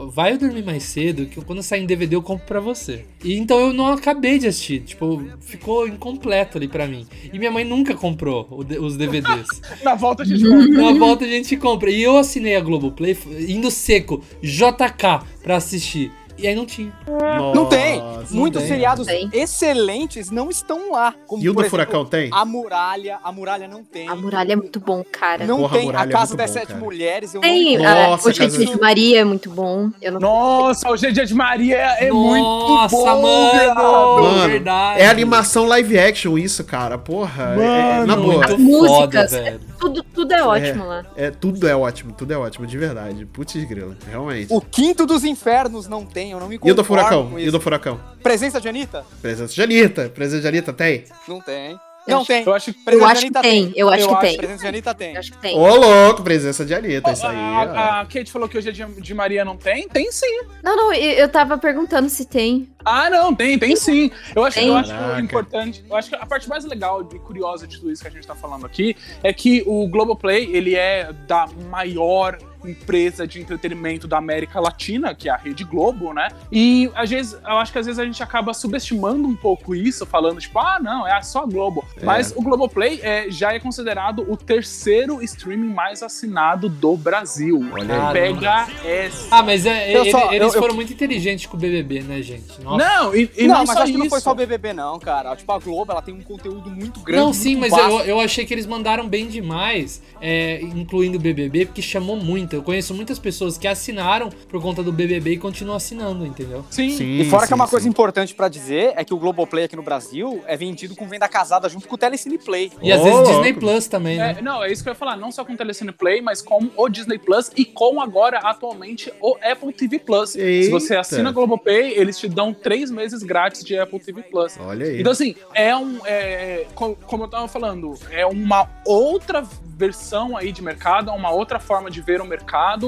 [0.08, 3.06] vai eu dormir mais cedo, que quando sair em DVD eu compro pra você.
[3.24, 4.82] E então eu não acabei de assistir.
[4.82, 7.06] Tipo, ficou incompleto ali pra mim.
[7.32, 8.48] E minha mãe nunca comprou
[8.80, 9.48] os DVDs.
[9.84, 10.68] Na volta a gente compra.
[10.68, 11.90] Na volta a gente compra.
[11.90, 16.12] E eu assinei a Globoplay indo seco, JK, pra assistir.
[16.38, 16.94] E aí não tinha.
[17.08, 18.02] Nossa, não tem.
[18.32, 18.72] Muitos tem.
[18.72, 19.30] seriados tem.
[19.34, 21.14] excelentes não estão lá.
[21.28, 22.30] Como, e o do exemplo, Furacão tem?
[22.32, 23.20] A Muralha.
[23.24, 24.08] A Muralha não tem.
[24.08, 25.46] A Muralha é muito bom, cara.
[25.46, 25.90] Não Porra, tem.
[25.90, 26.80] A, a Casa é das bom, Sete cara.
[26.80, 27.32] Mulheres.
[27.34, 27.78] tem.
[27.78, 28.10] Não...
[28.12, 29.90] Nossa, o Dia de Maria é muito bom.
[30.02, 33.22] Eu não Nossa, o Dia de Maria é Nossa, muito bom.
[33.22, 35.02] Mano, mano verdade.
[35.02, 36.98] É animação live action isso, cara.
[36.98, 37.56] Porra.
[37.56, 38.46] Mano, é, é, na boa.
[38.46, 39.32] As músicas.
[39.32, 41.06] Foda, tudo, tudo é ótimo é, lá.
[41.16, 42.14] É, tudo é ótimo.
[42.14, 43.26] Tudo é ótimo, de verdade.
[43.26, 43.96] Putz grila.
[44.10, 44.48] Realmente.
[44.54, 46.31] O Quinto dos Infernos não tem.
[46.32, 47.40] Eu não me conformo E o do Furacão?
[47.40, 48.00] E o do Furacão?
[48.24, 49.06] Presença de Anitta?
[49.22, 50.10] Presença de Anitta.
[50.10, 51.06] Presença de Anitta tem?
[51.28, 51.78] Não tem.
[52.08, 52.44] Não tem.
[52.44, 53.74] Eu acho, eu acho que tem.
[53.76, 54.38] Eu acho que tem.
[54.38, 55.18] Presença de Anitta tem.
[55.18, 55.58] acho que tem.
[55.58, 57.38] Ô, louco, presença de Anitta, isso aí.
[57.38, 59.88] A, a, Kate falou que hoje é de, de Maria não tem?
[59.88, 60.42] Tem sim.
[60.64, 62.68] Não, não, eu tava perguntando se tem.
[62.84, 64.10] Ah, não, tem, tem sim.
[64.36, 65.86] Eu acho, eu acho importante.
[65.88, 68.26] Eu acho que a parte mais legal e curiosa de tudo isso que a gente
[68.26, 74.18] tá falando aqui é que o Globoplay, ele é da maior empresa de entretenimento da
[74.18, 76.30] América Latina, que é a Rede Globo, né?
[76.52, 80.06] E às vezes, eu acho que às vezes a gente acaba subestimando um pouco isso,
[80.06, 81.86] falando tipo, ah, não, é só a Globo.
[81.98, 82.06] É.
[82.06, 87.60] Mas o Globoplay é, já é considerado o terceiro streaming mais assinado do Brasil.
[87.72, 88.14] Olha aí.
[88.14, 89.28] Pega essa.
[89.32, 90.76] Ah, mas é, ele, só, eles eu, foram eu...
[90.76, 92.62] muito inteligentes com o BBB, né, gente?
[92.62, 92.78] Nossa.
[92.78, 93.94] Não, e, e não, não, mas acho isso.
[93.94, 95.36] que não foi só o BBB, não, cara.
[95.36, 97.24] Tipo, a Globo, ela tem um conteúdo muito grande.
[97.24, 101.66] Não, sim, mas eu, eu achei que eles mandaram bem demais, é, incluindo o BBB,
[101.66, 102.51] porque chamou muito.
[102.56, 106.66] Eu conheço muitas pessoas que assinaram por conta do BBB e continuam assinando, entendeu?
[106.70, 106.90] Sim.
[106.92, 107.72] sim e fora sim, que é uma sim.
[107.72, 111.28] coisa importante para dizer é que o Globoplay aqui no Brasil é vendido com venda
[111.28, 112.72] casada junto com o Telecine Play.
[112.82, 114.36] E oh, às vezes Disney Plus também, né?
[114.38, 115.16] É, não, é isso que eu ia falar.
[115.18, 119.12] Não só com o Telecine Play, mas com o Disney Plus e com agora, atualmente,
[119.22, 120.36] o Apple TV Plus.
[120.36, 120.66] Eita.
[120.66, 124.58] Se você assina Globoplay, eles te dão três meses grátis de Apple TV Plus.
[124.60, 125.00] Olha aí.
[125.00, 126.00] Então, assim, é um.
[126.06, 129.44] É, como eu tava falando, é uma outra
[129.82, 132.41] versão aí de mercado, é uma outra forma de ver o mercado.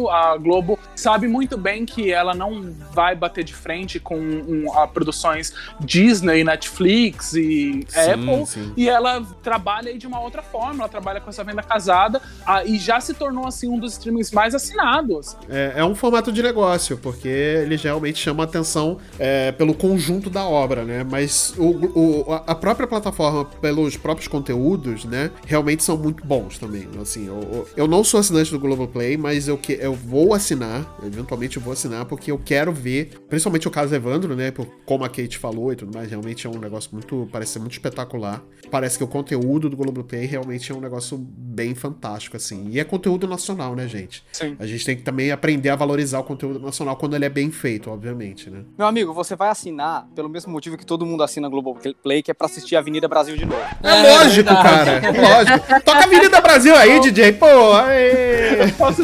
[0.09, 4.87] A Globo sabe muito bem que ela não vai bater de frente com um, a
[4.87, 8.73] produções Disney, Netflix e sim, Apple, sim.
[8.75, 12.63] e ela trabalha aí de uma outra forma, ela trabalha com essa venda casada a,
[12.63, 15.35] e já se tornou assim um dos streamings mais assinados.
[15.49, 20.43] É, é um formato de negócio, porque ele realmente chama atenção é, pelo conjunto da
[20.43, 21.03] obra, né?
[21.03, 26.87] Mas o, o, a própria plataforma, pelos próprios conteúdos, né, realmente são muito bons também.
[27.01, 31.57] Assim, eu, eu não sou assinante do Globoplay, mas eu, que, eu vou assinar, eventualmente
[31.57, 34.51] eu vou assinar, porque eu quero ver, principalmente o caso Evandro, né?
[34.51, 37.27] Por, como a Kate falou e tudo mais, realmente é um negócio muito.
[37.31, 38.41] parece ser muito espetacular.
[38.71, 42.69] Parece que o conteúdo do Globoplay realmente é um negócio bem fantástico, assim.
[42.69, 44.23] E é conteúdo nacional, né, gente?
[44.31, 44.55] Sim.
[44.57, 47.51] A gente tem que também aprender a valorizar o conteúdo nacional quando ele é bem
[47.51, 48.63] feito, obviamente, né?
[48.77, 52.33] Meu amigo, você vai assinar pelo mesmo motivo que todo mundo assina Globoplay, que é
[52.33, 53.61] pra assistir Avenida Brasil de novo.
[53.83, 54.91] É, é lógico, é cara.
[54.91, 55.83] É lógico.
[55.83, 57.33] Toca Avenida Brasil Brasil aí, DJ.
[57.33, 58.71] Pô, aí.
[58.77, 59.01] Posso...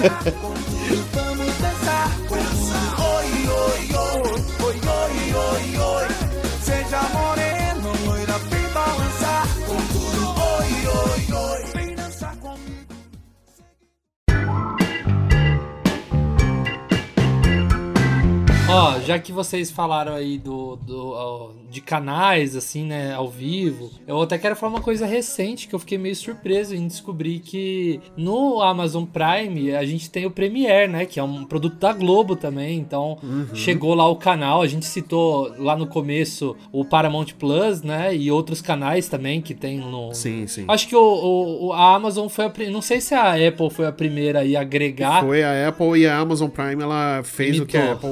[18.71, 24.21] Ó, já que vocês falaram aí do, do de canais, assim, né, ao vivo, eu
[24.21, 28.61] até quero falar uma coisa recente que eu fiquei meio surpreso em descobrir que no
[28.61, 32.79] Amazon Prime a gente tem o Premiere, né, que é um produto da Globo também,
[32.79, 33.47] então uhum.
[33.53, 38.31] chegou lá o canal, a gente citou lá no começo o Paramount Plus, né, e
[38.31, 40.13] outros canais também que tem no...
[40.13, 40.65] Sim, sim.
[40.67, 42.53] Acho que o, o a Amazon foi a...
[42.71, 45.21] Não sei se a Apple foi a primeira a agregar.
[45.23, 47.65] Foi a Apple e a Amazon Prime, ela fez Mitou.
[47.65, 48.09] o que a Apple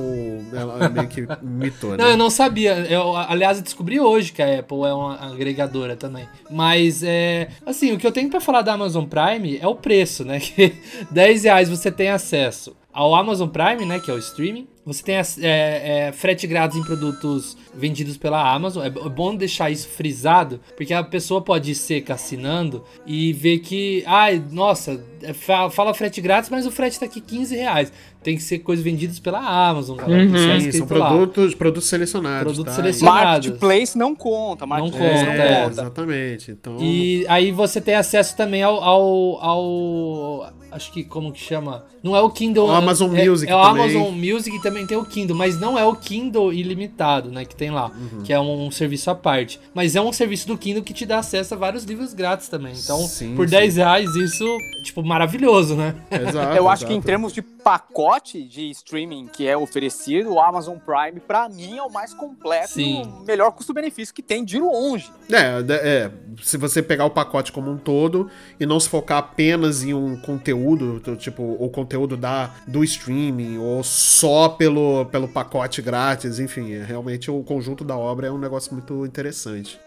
[0.53, 1.97] ela meio que mitou, né?
[1.97, 2.73] Não, eu não sabia.
[2.89, 6.27] Eu, aliás, eu descobri hoje que a Apple é uma agregadora também.
[6.51, 10.25] Mas, é, assim, o que eu tenho para falar da Amazon Prime é o preço,
[10.25, 10.39] né?
[10.57, 10.73] Que
[11.11, 13.99] 10 reais você tem acesso ao Amazon Prime, né?
[13.99, 14.67] Que é o streaming.
[14.83, 15.21] Você tem é,
[16.07, 18.83] é, frete grátis em produtos vendidos pela Amazon.
[18.83, 24.03] É bom deixar isso frisado, porque a pessoa pode ir seca assinando e ver que,
[24.07, 27.91] ai, nossa, é, fala frete grátis, mas o frete tá aqui 15 reais
[28.27, 30.25] tem que ser coisas vendidas pela Amazon, galera.
[30.25, 30.59] Uhum.
[30.59, 32.43] Sim, são produtos, produtos selecionados.
[32.43, 32.81] Produtos tá?
[32.81, 33.47] selecionados.
[33.47, 35.37] Marketplace não conta, Marketplace não conta.
[35.37, 35.71] Não é, conta.
[35.71, 36.51] Exatamente.
[36.51, 36.77] Então...
[36.81, 41.85] E aí você tem acesso também ao, ao, ao, Acho que como que chama?
[42.03, 42.67] Não é o Kindle.
[42.67, 43.49] O Amazon é, Music.
[43.49, 46.51] É, é o Amazon Music e também tem o Kindle, mas não é o Kindle
[46.51, 47.45] ilimitado, né?
[47.45, 47.89] Que tem lá.
[47.89, 48.23] Uhum.
[48.23, 49.57] Que é um, um, serviço à parte.
[49.73, 52.73] Mas é um serviço do Kindle que te dá acesso a vários livros grátis também.
[52.77, 53.55] Então, sim, por sim.
[53.55, 54.45] 10 reais, isso,
[54.83, 55.95] tipo, maravilhoso, né?
[56.11, 56.91] Exato, Eu acho exato.
[56.91, 61.77] que em termos de pacote de streaming que é oferecido, o Amazon Prime, para mim,
[61.77, 63.03] é o mais completo, Sim.
[63.03, 65.09] o melhor custo-benefício que tem de longe.
[65.31, 66.11] É, é,
[66.43, 68.29] se você pegar o pacote como um todo
[68.59, 73.83] e não se focar apenas em um conteúdo, tipo, o conteúdo da, do streaming, ou
[73.83, 78.73] só pelo, pelo pacote grátis, enfim, é, realmente o conjunto da obra é um negócio
[78.73, 79.79] muito interessante.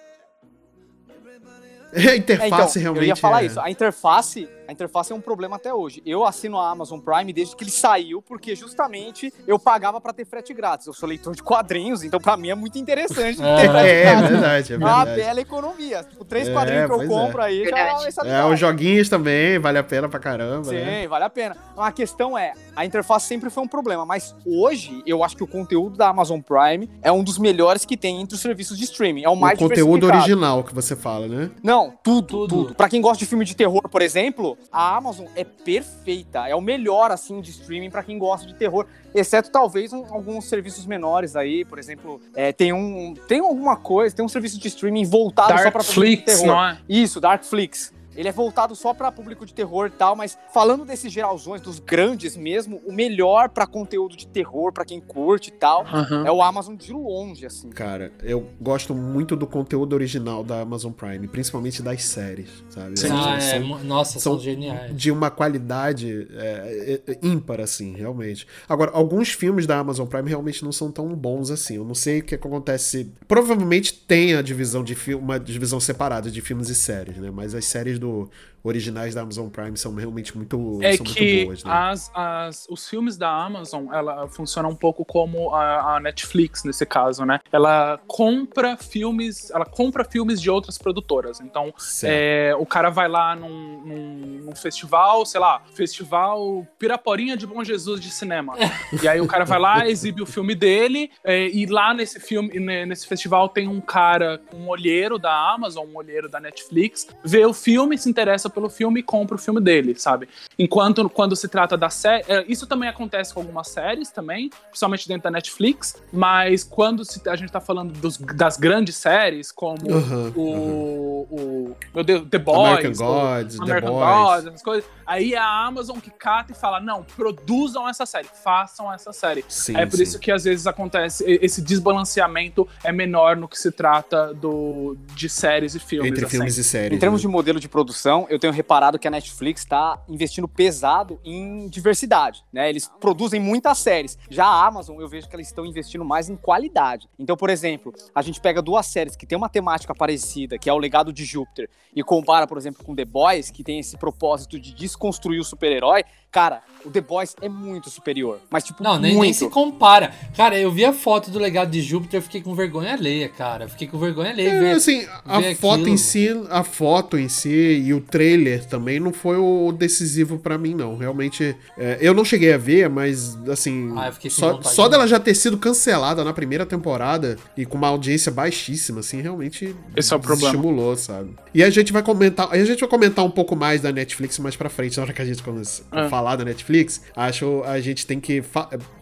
[2.10, 3.02] A interface é, então, realmente.
[3.02, 3.46] Eu ia falar é...
[3.46, 3.60] isso.
[3.60, 6.00] A interface a interface é um problema até hoje.
[6.06, 10.24] Eu assino a Amazon Prime desde que ele saiu, porque justamente eu pagava para ter
[10.24, 10.86] frete grátis.
[10.86, 14.02] Eu sou leitor de quadrinhos, então para mim é muito interessante é, ter frete é,
[14.04, 14.24] grátis.
[14.24, 14.82] É verdade, é verdade.
[14.82, 16.04] É uma bela economia.
[16.04, 17.46] Tipo, três é, quadrinhos que eu compro é.
[17.46, 20.66] aí já é, os joguinhos também, vale a pena pra caramba.
[20.66, 21.08] Sim, né?
[21.08, 21.56] vale a pena.
[21.76, 25.48] A questão é, a interface sempre foi um problema, mas hoje eu acho que o
[25.48, 29.24] conteúdo da Amazon Prime é um dos melhores que tem entre os serviços de streaming.
[29.24, 31.50] É o mais O conteúdo original que você fala, né?
[31.60, 32.48] Não, tudo, tudo.
[32.48, 32.74] tudo.
[32.76, 36.48] Pra quem gosta de filme de terror, por exemplo, a Amazon é perfeita.
[36.48, 38.86] É o melhor, assim, de streaming para quem gosta de terror.
[39.14, 41.64] Exceto, talvez, um, alguns serviços menores aí.
[41.64, 43.14] Por exemplo, é, tem um...
[43.26, 44.14] Tem alguma coisa...
[44.14, 46.46] Tem um serviço de streaming voltado Dark só pra Flix, terror.
[46.46, 46.78] Não é?
[46.88, 47.92] Isso, Darkflix.
[48.20, 51.78] Ele é voltado só para público de terror e tal, mas falando desses geralzões, dos
[51.78, 56.26] grandes mesmo, o melhor para conteúdo de terror, para quem curte e tal, uhum.
[56.26, 57.70] é o Amazon de longe, assim.
[57.70, 63.00] Cara, eu gosto muito do conteúdo original da Amazon Prime, principalmente das séries, sabe?
[63.00, 63.08] Sim.
[63.10, 64.94] Ah, é, nossa, são, são, geniais.
[64.94, 68.46] De uma qualidade é, é, é, ímpar, assim, realmente.
[68.68, 71.76] Agora, alguns filmes da Amazon Prime realmente não são tão bons assim.
[71.76, 73.10] Eu não sei o que acontece.
[73.26, 77.30] Provavelmente tem a divisão de uma divisão separada de filmes e séries, né?
[77.30, 78.30] Mas as séries do do
[78.62, 81.64] originais da Amazon Prime são realmente muito, é são que muito boas.
[81.64, 81.72] Né?
[81.72, 86.84] As, as, os filmes da Amazon, ela funciona um pouco como a, a, Netflix nesse
[86.84, 87.40] caso, né?
[87.50, 91.40] Ela compra filmes, ela compra filmes de outras produtoras.
[91.40, 97.46] Então, é, o cara vai lá num, num, num, festival, sei lá, festival Piraporinha de
[97.46, 98.54] Bom Jesus de cinema.
[99.02, 102.58] e aí o cara vai lá, exibe o filme dele, é, e lá nesse filme,
[102.58, 107.54] nesse festival tem um cara, um olheiro da Amazon, um olheiro da Netflix, vê o
[107.54, 110.28] filme, se interessa pelo filme e compra o filme dele, sabe?
[110.58, 112.24] Enquanto quando se trata da série.
[112.28, 117.20] É, isso também acontece com algumas séries também, principalmente dentro da Netflix, mas quando se,
[117.28, 121.70] a gente tá falando dos, das grandes séries, como uhum, o, uhum.
[121.70, 122.58] o, Meu Deus, The Boys.
[122.58, 124.24] American Gods, American The Boys.
[124.24, 124.90] Gods, essas coisas.
[125.06, 129.44] Aí é a Amazon que cata e fala: não, produzam essa série, façam essa série.
[129.48, 130.02] Sim, é por sim.
[130.02, 135.28] isso que às vezes acontece, esse desbalanceamento é menor no que se trata do, de
[135.28, 136.10] séries e filmes.
[136.10, 136.36] Entre assim.
[136.36, 136.96] filmes e séries.
[136.96, 137.28] Em termos né?
[137.28, 142.44] de modelo de produção, eu tenho reparado que a Netflix está investindo pesado em diversidade,
[142.52, 142.68] né?
[142.68, 144.18] Eles produzem muitas séries.
[144.28, 147.08] Já a Amazon, eu vejo que eles estão investindo mais em qualidade.
[147.18, 150.72] Então, por exemplo, a gente pega duas séries que tem uma temática parecida, que é
[150.72, 154.58] o Legado de Júpiter, e compara, por exemplo, com The Boys, que tem esse propósito
[154.58, 158.38] de desconstruir o super-herói, Cara, o The Boys é muito superior.
[158.48, 159.24] Mas, tipo, Não, nem, muito.
[159.24, 160.12] nem se compara.
[160.36, 163.68] Cara, eu vi a foto do legado de Júpiter, eu fiquei com vergonha alheia, cara.
[163.68, 164.48] fiquei com vergonha alheia.
[164.50, 165.88] É, ver, assim, a foto aquilo.
[165.88, 170.56] em si, a foto em si e o trailer também não foi o decisivo para
[170.56, 170.96] mim, não.
[170.96, 175.34] Realmente, é, eu não cheguei a ver, mas, assim, ah, só, só dela já ter
[175.34, 180.20] sido cancelada na primeira temporada e com uma audiência baixíssima, assim, realmente Esse é o
[180.20, 180.54] problema.
[180.54, 181.34] estimulou, sabe?
[181.52, 184.54] E a gente vai comentar, a gente vai comentar um pouco mais da Netflix mais
[184.56, 188.06] pra frente, na hora que a gente começa a falar da Netflix, acho a gente
[188.06, 188.44] tem que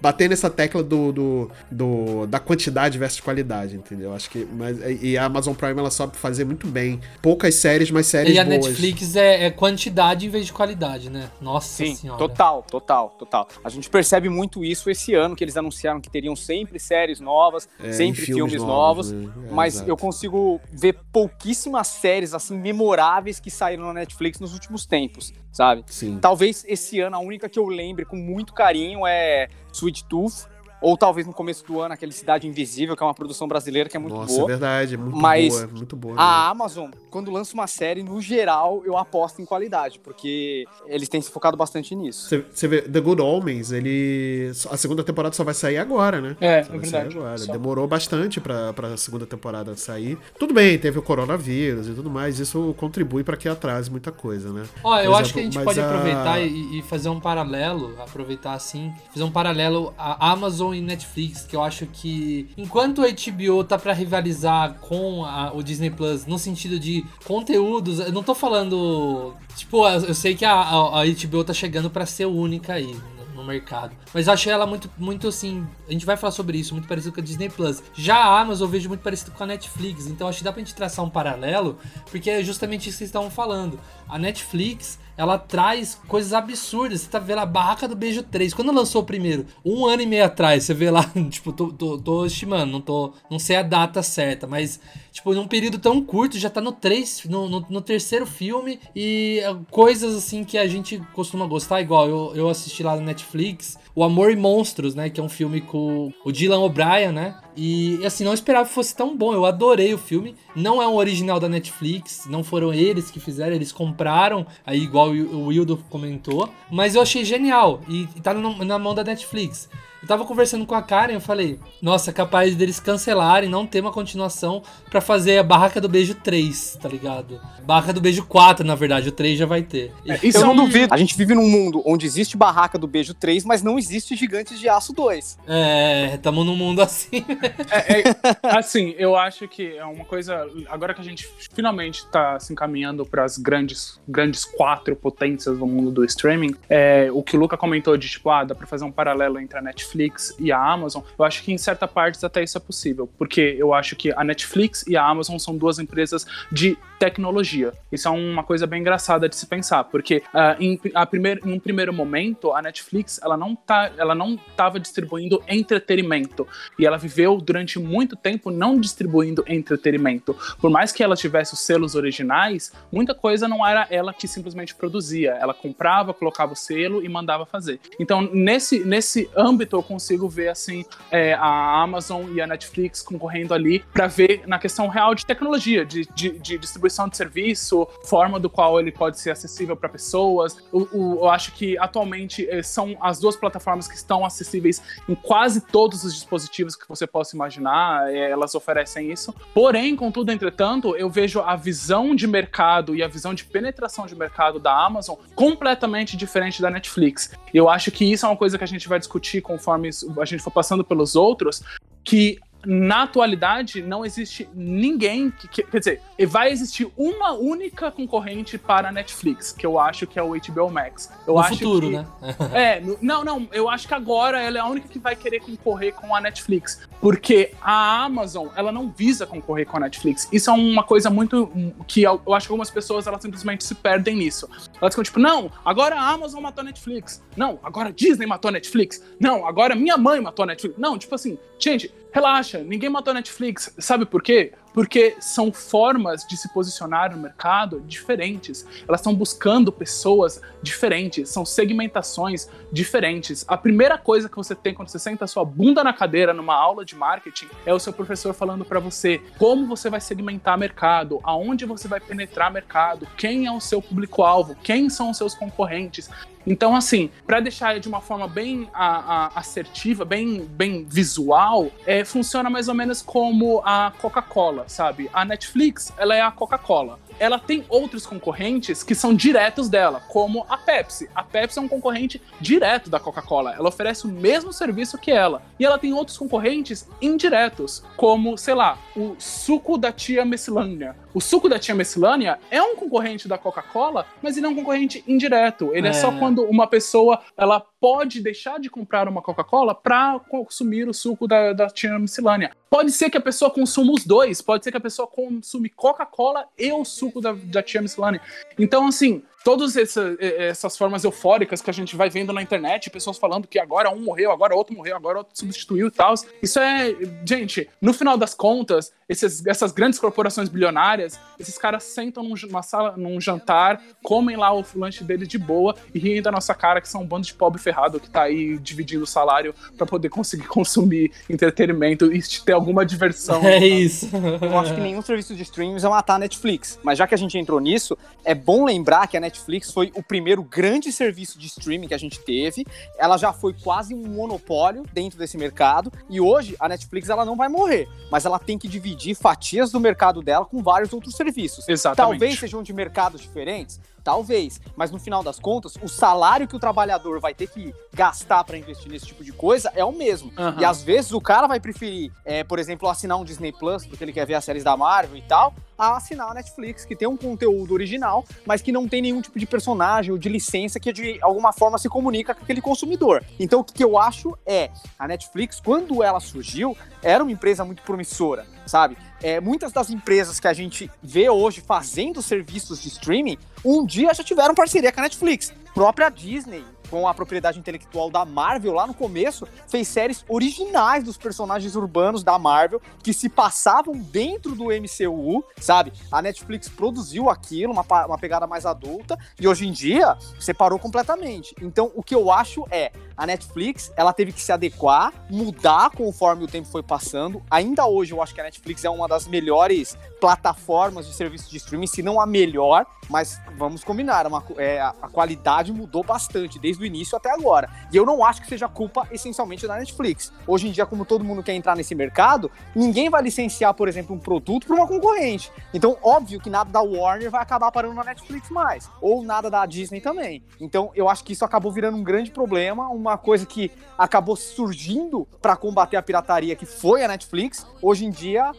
[0.01, 4.15] bater nessa tecla do, do, do, da quantidade versus qualidade, entendeu?
[4.15, 4.47] Acho que.
[4.53, 7.01] Mas, e a Amazon Prime ela sabe fazer muito bem.
[7.21, 8.37] Poucas séries, mas séries boas.
[8.37, 8.67] E a boas.
[8.67, 11.29] Netflix é, é, quantidade em vez de qualidade, né?
[11.41, 12.19] Nossa Sim, senhora.
[12.19, 13.49] Total, total, total.
[13.65, 17.69] A gente percebe muito isso esse ano, que eles anunciaram que teriam sempre séries novas,
[17.83, 19.11] é, sempre filmes, filmes, novos.
[19.11, 19.49] novos né?
[19.49, 19.91] é, mas exato.
[19.91, 25.83] eu consigo ver pouquíssimas séries assim memoráveis que saíram na Netflix nos últimos tempos sabe?
[25.87, 26.19] Sim.
[26.21, 30.49] Talvez esse ano a única que eu lembre com muito carinho é Sweet Tooth,
[30.81, 33.97] ou talvez no começo do ano, aquele Cidade Invisível, que é uma produção brasileira que
[33.97, 34.41] é muito Nossa, boa.
[34.41, 36.15] Nossa, é verdade, é muito Mas boa, muito boa.
[36.19, 41.21] A Amazon, quando lança uma série, no geral, eu aposto em qualidade, porque eles têm
[41.21, 42.29] se focado bastante nisso.
[42.53, 44.53] Você vê, The Good Omens, ele...
[44.71, 46.37] A segunda temporada só vai sair agora, né?
[46.41, 47.17] É, só é verdade.
[47.17, 47.47] Agora.
[47.47, 50.19] Demorou bastante pra, pra segunda temporada sair.
[50.39, 54.53] Tudo bem, teve o coronavírus e tudo mais, isso contribui para que atrase muita coisa,
[54.53, 54.65] né?
[54.83, 55.87] Ó, eu exemplo, acho que a gente pode a...
[55.87, 61.43] aproveitar e, e fazer um paralelo, aproveitar assim, fazer um paralelo a Amazon e Netflix
[61.43, 66.27] que eu acho que enquanto a HBO tá para rivalizar com a, o Disney Plus
[66.27, 71.07] no sentido de conteúdos, eu não tô falando, tipo, eu sei que a, a, a
[71.07, 72.95] HBO tá chegando para ser única aí
[73.39, 73.97] no mercado.
[74.13, 75.67] Mas eu achei ela muito, muito assim.
[75.89, 77.83] A gente vai falar sobre isso, muito parecido com a Disney Plus.
[77.95, 80.07] Já a Amazon eu vejo muito parecido com a Netflix.
[80.07, 81.79] Então acho que dá pra gente traçar um paralelo,
[82.11, 83.79] porque é justamente isso que vocês estavam falando.
[84.09, 87.01] A Netflix ela traz coisas absurdas.
[87.01, 88.55] Você tá vendo a Barraca do Beijo 3.
[88.55, 89.45] Quando lançou o primeiro?
[89.65, 93.13] Um ano e meio atrás, você vê lá, tipo, tô, tô, tô estimando, não, tô,
[93.29, 94.81] não sei a data certa, mas,
[95.19, 99.41] tipo, num período tão curto, já tá no, três, no, no, no terceiro filme e
[99.71, 104.05] coisas assim que a gente costuma gostar, igual eu, eu assisti lá no Netflix, O
[104.05, 105.11] Amor e Monstros, né?
[105.11, 107.37] Que é um filme com o Dylan O'Brien, né?
[107.57, 109.35] E assim, não esperava que fosse tão bom.
[109.35, 110.37] Eu adorei o filme.
[110.55, 115.11] Não é um original da Netflix, não foram eles que fizeram, eles compraram, aí igual
[115.11, 116.49] o Wildo comentou.
[116.71, 119.69] Mas eu achei genial e, e tá na mão da Netflix.
[120.01, 123.91] Eu tava conversando com a Karen, eu falei, nossa, capaz deles cancelarem, não ter uma
[123.91, 127.41] continuação para fazer a Barraca do Beijo 3, tá ligado?
[127.65, 129.93] Barraca do Beijo 4, na verdade, o 3 já vai ter.
[130.07, 130.95] É, isso eu não duvido.
[130.95, 134.61] A gente vive num mundo onde existe Barraca do Beijo 3, mas não existe Gigantes
[134.61, 135.39] de Aço 2.
[135.49, 137.25] É, tamo num mundo assim.
[137.71, 140.49] é, é, assim, eu acho que é uma coisa.
[140.69, 145.67] Agora que a gente finalmente tá se encaminhando para as grandes, grandes quatro potências do
[145.67, 148.85] mundo do streaming, é, o que o Luca comentou de tipo, ah, dá pra fazer
[148.85, 152.25] um paralelo entre a Netflix Netflix e a Amazon, eu acho que em certa parte
[152.25, 155.79] até isso é possível, porque eu acho que a Netflix e a Amazon são duas
[155.79, 157.73] empresas de tecnologia.
[157.91, 161.53] Isso é uma coisa bem engraçada de se pensar, porque uh, em, a primeir, em
[161.53, 166.47] um primeiro momento a Netflix ela não tá, ela não estava distribuindo entretenimento
[166.79, 170.37] e ela viveu durante muito tempo não distribuindo entretenimento.
[170.61, 174.75] Por mais que ela tivesse os selos originais, muita coisa não era ela que simplesmente
[174.75, 175.33] produzia.
[175.41, 177.81] Ela comprava, colocava o selo e mandava fazer.
[178.01, 183.55] Então nesse nesse âmbito eu consigo ver assim é, a Amazon e a Netflix concorrendo
[183.55, 187.87] ali para ver na questão real de tecnologia, de, de, de distribuição distribuição de serviço,
[188.03, 190.57] forma do qual ele pode ser acessível para pessoas.
[190.73, 196.05] Eu acho que atualmente eh, são as duas plataformas que estão acessíveis em quase todos
[196.05, 199.35] os dispositivos que você possa imaginar, eh, elas oferecem isso.
[199.55, 204.17] Porém, contudo, entretanto, eu vejo a visão de mercado e a visão de penetração de
[204.17, 207.33] mercado da Amazon completamente diferente da Netflix.
[207.53, 210.43] Eu acho que isso é uma coisa que a gente vai discutir conforme a gente
[210.43, 211.63] for passando pelos outros,
[212.05, 218.59] que na atualidade não existe ninguém que, que, quer dizer vai existir uma única concorrente
[218.59, 221.11] para a Netflix que eu acho que é o HBO Max.
[221.27, 222.07] Eu no acho futuro que, né?
[222.53, 225.95] É não não eu acho que agora ela é a única que vai querer concorrer
[225.95, 230.29] com a Netflix porque a Amazon ela não visa concorrer com a Netflix.
[230.33, 231.51] Isso é uma coisa muito
[231.87, 234.49] que eu, eu acho que algumas pessoas elas simplesmente se perdem nisso.
[234.81, 237.23] Elas ficam tipo não agora a Amazon matou a Netflix.
[237.37, 239.03] Não agora a Disney matou a Netflix.
[239.21, 240.77] Não agora minha mãe matou a Netflix.
[240.79, 243.75] Não tipo assim gente relaxa, ninguém matou a Netflix.
[243.79, 244.53] Sabe por quê?
[244.73, 248.67] Porque são formas de se posicionar no mercado diferentes.
[248.87, 253.45] Elas estão buscando pessoas diferentes, são segmentações diferentes.
[253.49, 256.85] A primeira coisa que você tem quando você senta sua bunda na cadeira numa aula
[256.85, 261.65] de marketing é o seu professor falando para você como você vai segmentar mercado, aonde
[261.65, 266.09] você vai penetrar mercado, quem é o seu público-alvo, quem são os seus concorrentes.
[266.49, 272.05] Então, assim, para deixar de uma forma bem a, a, assertiva, bem, bem visual, é,
[272.07, 275.11] funciona mais ou menos como a Coca-Cola, sabe?
[275.13, 280.45] A Netflix, ela é a Coca-Cola ela tem outros concorrentes que são diretos dela, como
[280.49, 281.09] a Pepsi.
[281.15, 283.55] A Pepsi é um concorrente direto da Coca-Cola.
[283.55, 285.43] Ela oferece o mesmo serviço que ela.
[285.59, 290.97] E ela tem outros concorrentes indiretos, como, sei lá, o suco da tia Messilânia.
[291.15, 295.03] O suco da tia Messilânia é um concorrente da Coca-Cola, mas ele é um concorrente
[295.07, 295.71] indireto.
[295.75, 295.91] Ele é.
[295.91, 300.95] é só quando uma pessoa ela pode deixar de comprar uma Coca-Cola para consumir o
[300.95, 302.53] suco da, da tia Miscelânea.
[302.71, 306.47] Pode ser que a pessoa consuma os dois, pode ser que a pessoa consuma Coca-Cola
[306.59, 308.21] e o suco da, da tia Miscelânea.
[308.59, 313.19] Então, assim, todas essa, essas formas eufóricas que a gente vai vendo na internet, pessoas
[313.19, 316.15] falando que agora um morreu, agora outro morreu, agora outro substituiu e tal.
[316.43, 322.23] Isso é, gente, no final das contas, esses, essas grandes corporações bilionárias, esses caras sentam
[322.23, 326.55] numa sala, num jantar, comem lá o lanche deles de boa e riem da nossa
[326.55, 329.87] cara que são um bando de pobre ferrado que tá aí dividindo o salário para
[329.87, 333.43] poder conseguir consumir entretenimento e ter alguma diversão.
[333.47, 334.11] É isso.
[334.43, 337.19] Eu acho que nenhum serviço de streams vai matar a Netflix, mas já que a
[337.19, 341.39] gente entrou nisso, é bom lembrar que a Netflix Netflix foi o primeiro grande serviço
[341.39, 342.67] de streaming que a gente teve.
[342.99, 347.37] Ela já foi quase um monopólio dentro desse mercado e hoje a Netflix ela não
[347.37, 351.69] vai morrer, mas ela tem que dividir fatias do mercado dela com vários outros serviços.
[351.69, 352.19] Exatamente.
[352.21, 353.79] Talvez sejam de mercados diferentes,
[354.09, 358.43] Talvez, mas no final das contas, o salário que o trabalhador vai ter que gastar
[358.43, 360.33] para investir nesse tipo de coisa é o mesmo.
[360.39, 360.59] Uhum.
[360.59, 364.03] E às vezes o cara vai preferir, é, por exemplo, assinar um Disney Plus, porque
[364.03, 367.07] ele quer ver as séries da Marvel e tal, a assinar a Netflix, que tem
[367.07, 370.91] um conteúdo original, mas que não tem nenhum tipo de personagem ou de licença que
[370.91, 373.23] de alguma forma se comunica com aquele consumidor.
[373.39, 377.83] Então o que eu acho é, a Netflix, quando ela surgiu, era uma empresa muito
[377.83, 378.97] promissora, sabe?
[379.23, 384.15] É, muitas das empresas que a gente vê hoje fazendo serviços de streaming, um dia
[384.15, 385.53] já tiveram parceria com a Netflix.
[385.75, 391.17] Própria Disney, com a propriedade intelectual da Marvel lá no começo, fez séries originais dos
[391.17, 395.93] personagens urbanos da Marvel que se passavam dentro do MCU, sabe?
[396.11, 401.55] A Netflix produziu aquilo, uma, uma pegada mais adulta, e hoje em dia separou completamente.
[401.61, 406.45] Então, o que eu acho é, a Netflix, ela teve que se adequar, mudar conforme
[406.45, 407.43] o tempo foi passando.
[407.51, 411.57] Ainda hoje eu acho que a Netflix é uma das melhores plataformas de serviço de
[411.57, 416.83] streaming, se não a melhor, mas vamos combinar, uma, é, a qualidade mudou bastante desde
[416.83, 417.69] o início até agora.
[417.93, 420.33] E eu não acho que seja culpa essencialmente da Netflix.
[420.47, 424.15] Hoje em dia, como todo mundo quer entrar nesse mercado, ninguém vai licenciar, por exemplo,
[424.15, 425.51] um produto para uma concorrente.
[425.73, 429.65] Então, óbvio que nada da Warner vai acabar parando na Netflix mais, ou nada da
[429.67, 430.45] Disney também.
[430.61, 434.37] Então, eu acho que isso acabou virando um grande problema, uma uma coisa que acabou
[434.37, 437.67] surgindo para combater a pirataria, que foi a Netflix.
[437.83, 438.53] Hoje em dia,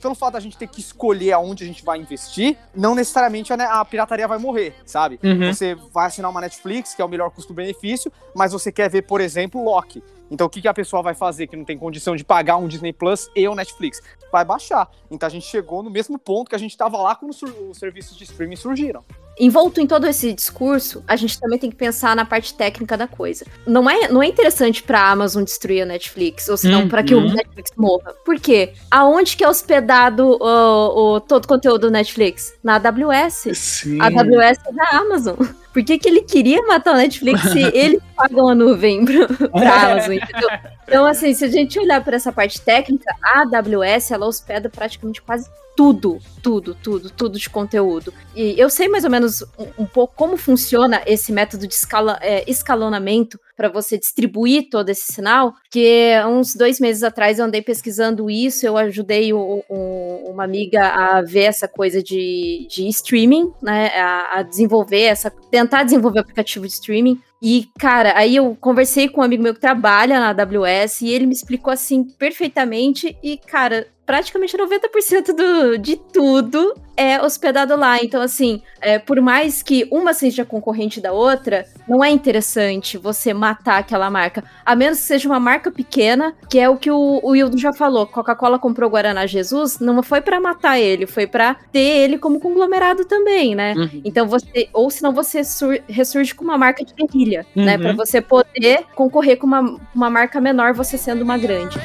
[0.00, 3.84] pelo fato da gente ter que escolher aonde a gente vai investir, não necessariamente a,
[3.84, 5.18] pirataria vai morrer, sabe?
[5.22, 5.52] Uhum.
[5.52, 9.20] Você vai assinar uma Netflix, que é o melhor custo-benefício, mas você quer ver, por
[9.20, 10.02] exemplo, Loki.
[10.30, 12.68] Então o que, que a pessoa vai fazer que não tem condição de pagar um
[12.68, 14.02] Disney Plus e o Netflix?
[14.30, 14.88] Vai baixar.
[15.10, 18.16] Então a gente chegou no mesmo ponto que a gente estava lá quando os serviços
[18.16, 19.02] de streaming surgiram
[19.38, 23.06] envolto em todo esse discurso, a gente também tem que pensar na parte técnica da
[23.06, 23.46] coisa.
[23.66, 27.14] Não é, não é interessante pra Amazon destruir a Netflix, ou senão hum, para que
[27.14, 27.18] hum.
[27.18, 27.34] o uhum.
[27.34, 28.14] Netflix morra.
[28.24, 28.72] Por quê?
[28.90, 32.54] Aonde que é hospedado o, o todo o conteúdo do Netflix?
[32.62, 33.50] Na AWS.
[33.54, 34.00] Sim.
[34.00, 35.36] A AWS é da Amazon.
[35.72, 39.92] Por que, que ele queria matar o Netflix se ele pagou a nuvem pra, pra
[39.92, 40.48] Amazon, entendeu?
[40.86, 45.22] Então, assim, se a gente olhar para essa parte técnica, a AWS, ela hospeda praticamente
[45.22, 45.48] quase
[45.78, 48.12] tudo, tudo, tudo, tudo de conteúdo.
[48.34, 52.18] E eu sei mais ou menos um, um pouco como funciona esse método de escala,
[52.20, 57.60] é, escalonamento para você distribuir todo esse sinal, porque uns dois meses atrás eu andei
[57.60, 63.52] pesquisando isso, eu ajudei o, o, uma amiga a ver essa coisa de, de streaming,
[63.60, 68.56] né, a, a desenvolver essa, tentar desenvolver o aplicativo de streaming, e, cara, aí eu
[68.60, 73.16] conversei com um amigo meu que trabalha na AWS e ele me explicou assim perfeitamente.
[73.22, 78.02] E, cara, praticamente 90% do, de tudo é hospedado lá.
[78.02, 83.32] Então, assim, é, por mais que uma seja concorrente da outra, não é interessante você
[83.32, 84.42] matar aquela marca.
[84.66, 87.72] A menos que seja uma marca pequena, que é o que o, o Wildo já
[87.72, 88.04] falou.
[88.04, 93.04] Coca-Cola comprou Guaraná Jesus, não foi para matar ele, foi para ter ele como conglomerado
[93.04, 93.74] também, né?
[93.74, 94.00] Uhum.
[94.04, 97.62] Então você, ou senão você sur, ressurge com uma marca de guerrilha, né?
[97.62, 97.64] uhum.
[97.64, 97.78] né?
[97.78, 101.78] Para você poder concorrer com uma, uma marca menor, você sendo uma grande.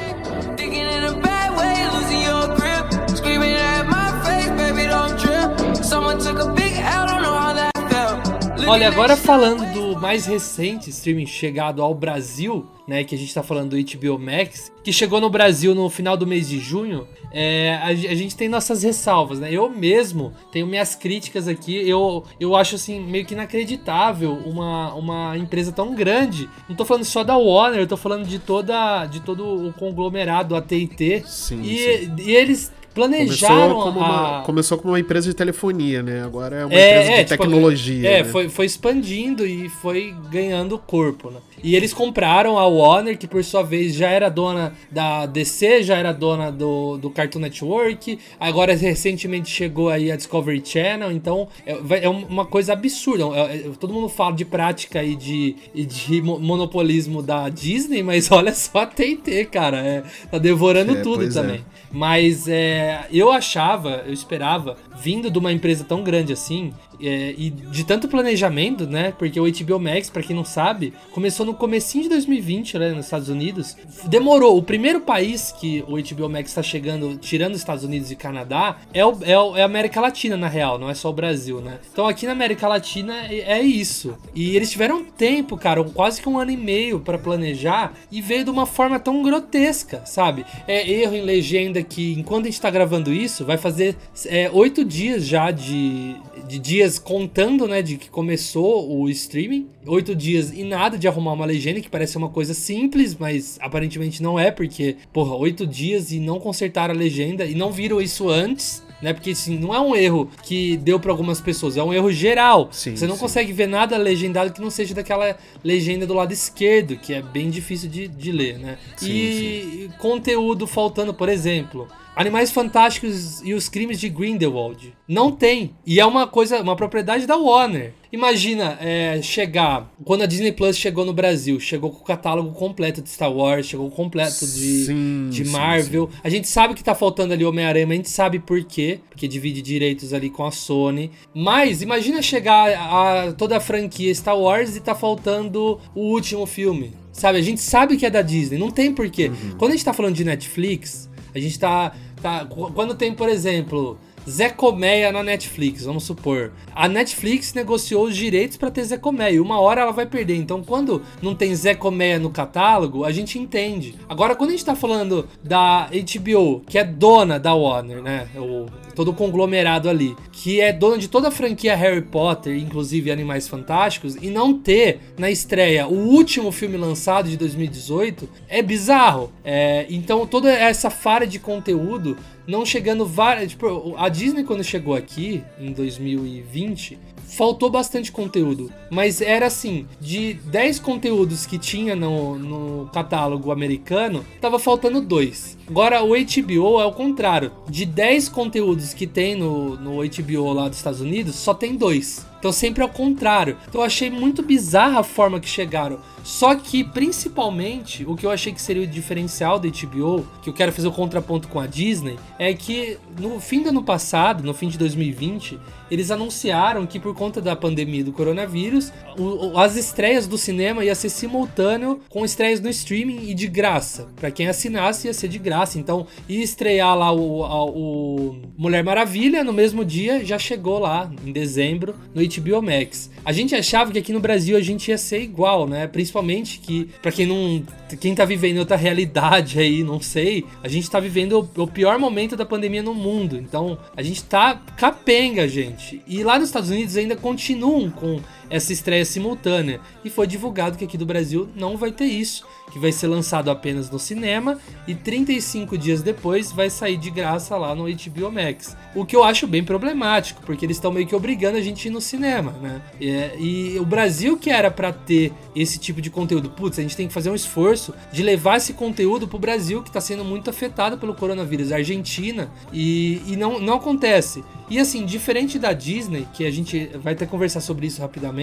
[8.66, 13.44] Olha, agora falando do mais recente streaming chegado ao Brasil, né, que a gente tá
[13.44, 17.76] falando do HBO Max, que chegou no Brasil no final do mês de junho, é,
[17.82, 19.52] a, a, gente tem nossas ressalvas, né?
[19.52, 25.38] Eu mesmo tenho minhas críticas aqui, eu, eu acho assim, meio que inacreditável uma, uma
[25.38, 26.50] empresa tão grande.
[26.70, 30.56] Não tô falando só da Warner, eu tô falando de toda de todo o conglomerado
[30.56, 31.24] AT&T.
[31.26, 32.16] Sim, e, sim.
[32.20, 34.08] e eles planejaram começou como, a...
[34.08, 36.24] uma, começou como uma empresa de telefonia, né?
[36.24, 38.10] Agora é uma é, empresa é, de tipo, tecnologia.
[38.10, 38.30] É, né?
[38.30, 41.40] foi, foi expandindo e foi ganhando corpo, né?
[41.64, 45.96] E eles compraram a Warner, que por sua vez já era dona da DC, já
[45.98, 52.04] era dona do, do Cartoon Network, agora recentemente chegou aí a Discovery Channel, então é,
[52.04, 53.24] é uma coisa absurda.
[53.36, 58.30] É, é, todo mundo fala de prática e de, e de monopolismo da Disney, mas
[58.32, 59.78] olha só a TNT, cara.
[59.78, 61.64] É, tá devorando tudo também.
[61.92, 66.74] Mas é, eu achava, eu esperava, vindo de uma empresa tão grande assim,
[67.04, 69.14] é, e de tanto planejamento, né?
[69.18, 73.06] Porque o HBO Max, para quem não sabe, começou no comecinho de 2020, né, nos
[73.06, 73.76] Estados Unidos.
[74.06, 74.58] Demorou.
[74.58, 78.78] O primeiro país que o HBO Max está chegando, tirando os Estados Unidos e Canadá,
[78.94, 81.60] é, o, é, o, é, a América Latina, na real, não é só o Brasil,
[81.60, 81.80] né?
[81.92, 84.18] Então aqui na América Latina é, é isso.
[84.34, 88.44] E eles tiveram tempo, cara, quase que um ano e meio para planejar e veio
[88.44, 90.46] de uma forma tão grotesca, sabe?
[90.68, 93.96] É erro em legenda que, enquanto a gente tá gravando isso, vai fazer
[94.28, 96.16] é, oito dias já de,
[96.48, 99.68] de dias contando, né, de que começou o streaming.
[99.86, 104.24] Oito dias e nada de arrumar uma legenda, que parece uma coisa simples, mas aparentemente
[104.24, 108.30] não é, porque, porra, oito dias e não consertaram a legenda e não viram isso
[108.30, 109.12] antes né?
[109.12, 112.70] Porque assim, não é um erro que deu para algumas pessoas, é um erro geral.
[112.72, 113.22] Sim, Você não sim.
[113.22, 117.50] consegue ver nada legendado que não seja daquela legenda do lado esquerdo, que é bem
[117.50, 118.78] difícil de, de ler, né?
[118.96, 121.86] Sim, e conteúdo faltando, por exemplo,
[122.16, 124.94] Animais Fantásticos e os Crimes de Grindelwald.
[125.08, 125.72] Não tem.
[125.86, 127.94] E é uma coisa, uma propriedade da Warner.
[128.12, 129.92] Imagina é, chegar.
[130.06, 133.66] Quando a Disney Plus chegou no Brasil, chegou com o catálogo completo de Star Wars,
[133.66, 136.06] chegou completo de, sim, de Marvel.
[136.06, 136.22] Sim, sim.
[136.24, 139.00] A gente sabe que tá faltando ali Homem-Aranha, mas a gente sabe por quê.
[139.10, 141.10] Porque divide direitos ali com a Sony.
[141.34, 146.94] Mas imagina chegar a toda a franquia Star Wars e tá faltando o último filme.
[147.12, 147.40] Sabe?
[147.40, 149.30] A gente sabe que é da Disney, não tem porquê.
[149.30, 149.58] Uhum.
[149.58, 152.46] Quando a gente tá falando de Netflix, a gente tá, tá.
[152.46, 153.98] Quando tem, por exemplo,
[154.30, 156.54] Zé Colmeia na Netflix, vamos supor.
[156.74, 160.36] A Netflix negociou os direitos para ter Zé Colmeia e uma hora ela vai perder.
[160.36, 163.96] Então, quando não tem Zé Colmeia no catálogo, a gente entende.
[164.08, 168.28] Agora, quando a gente tá falando da HBO, que é dona da Warner, né?
[168.36, 168.66] O,
[168.96, 173.48] todo o conglomerado ali, que é dona de toda a franquia Harry Potter, inclusive Animais
[173.48, 179.32] Fantásticos, e não ter na estreia o último filme lançado de 2018, é bizarro.
[179.44, 182.18] É, então, toda essa falha de conteúdo
[182.48, 183.52] não chegando várias.
[183.52, 186.98] Tipo, a Disney, quando chegou aqui, em 2020,
[187.36, 188.72] faltou bastante conteúdo.
[188.90, 195.58] Mas era assim: de 10 conteúdos que tinha no, no catálogo americano, tava faltando dois.
[195.68, 197.52] Agora, o HBO é o contrário.
[197.68, 202.26] De 10 conteúdos que tem no, no HBO lá dos Estados Unidos, só tem dois.
[202.44, 203.56] Então sempre ao contrário.
[203.70, 205.98] Então eu achei muito bizarra a forma que chegaram.
[206.26, 210.54] Só que, principalmente, o que eu achei que seria o diferencial da HBO, que eu
[210.54, 214.54] quero fazer o contraponto com a Disney, é que no fim do ano passado, no
[214.54, 215.58] fim de 2020,
[215.94, 220.96] eles anunciaram que por conta da pandemia do coronavírus, o, as estreias do cinema ia
[220.96, 224.08] ser simultâneo com estreias no streaming e de graça.
[224.16, 225.78] Para quem assinasse ia ser de graça.
[225.78, 231.12] Então, ia estrear lá o, a, o Mulher Maravilha no mesmo dia, já chegou lá
[231.24, 233.12] em dezembro no HBO Max.
[233.24, 235.86] A gente achava que aqui no Brasil a gente ia ser igual, né?
[235.86, 237.64] Principalmente que, para quem não.
[238.00, 242.00] Quem tá vivendo outra realidade aí, não sei, a gente tá vivendo o, o pior
[242.00, 243.38] momento da pandemia no mundo.
[243.38, 245.83] Então, a gente tá capenga, gente.
[246.08, 248.20] E lá nos Estados Unidos ainda continuam com
[248.54, 249.82] essa estreia simultânea.
[250.06, 253.52] E foi divulgado que aqui do Brasil não vai ter isso que vai ser lançado
[253.52, 258.76] apenas no cinema e 35 dias depois vai sair de graça lá no HBO Max.
[258.96, 261.92] O que eu acho bem problemático, porque eles estão meio que obrigando a gente a
[261.92, 262.82] ir no cinema, né?
[263.00, 266.98] E, e o Brasil que era para ter esse tipo de conteúdo, putz, a gente
[266.98, 270.50] tem que fazer um esforço de levar esse conteúdo pro Brasil que está sendo muito
[270.50, 274.44] afetado pelo coronavírus, a Argentina, e, e não, não acontece.
[274.70, 278.43] E assim, diferente da Disney, que a gente vai até conversar sobre isso rapidamente,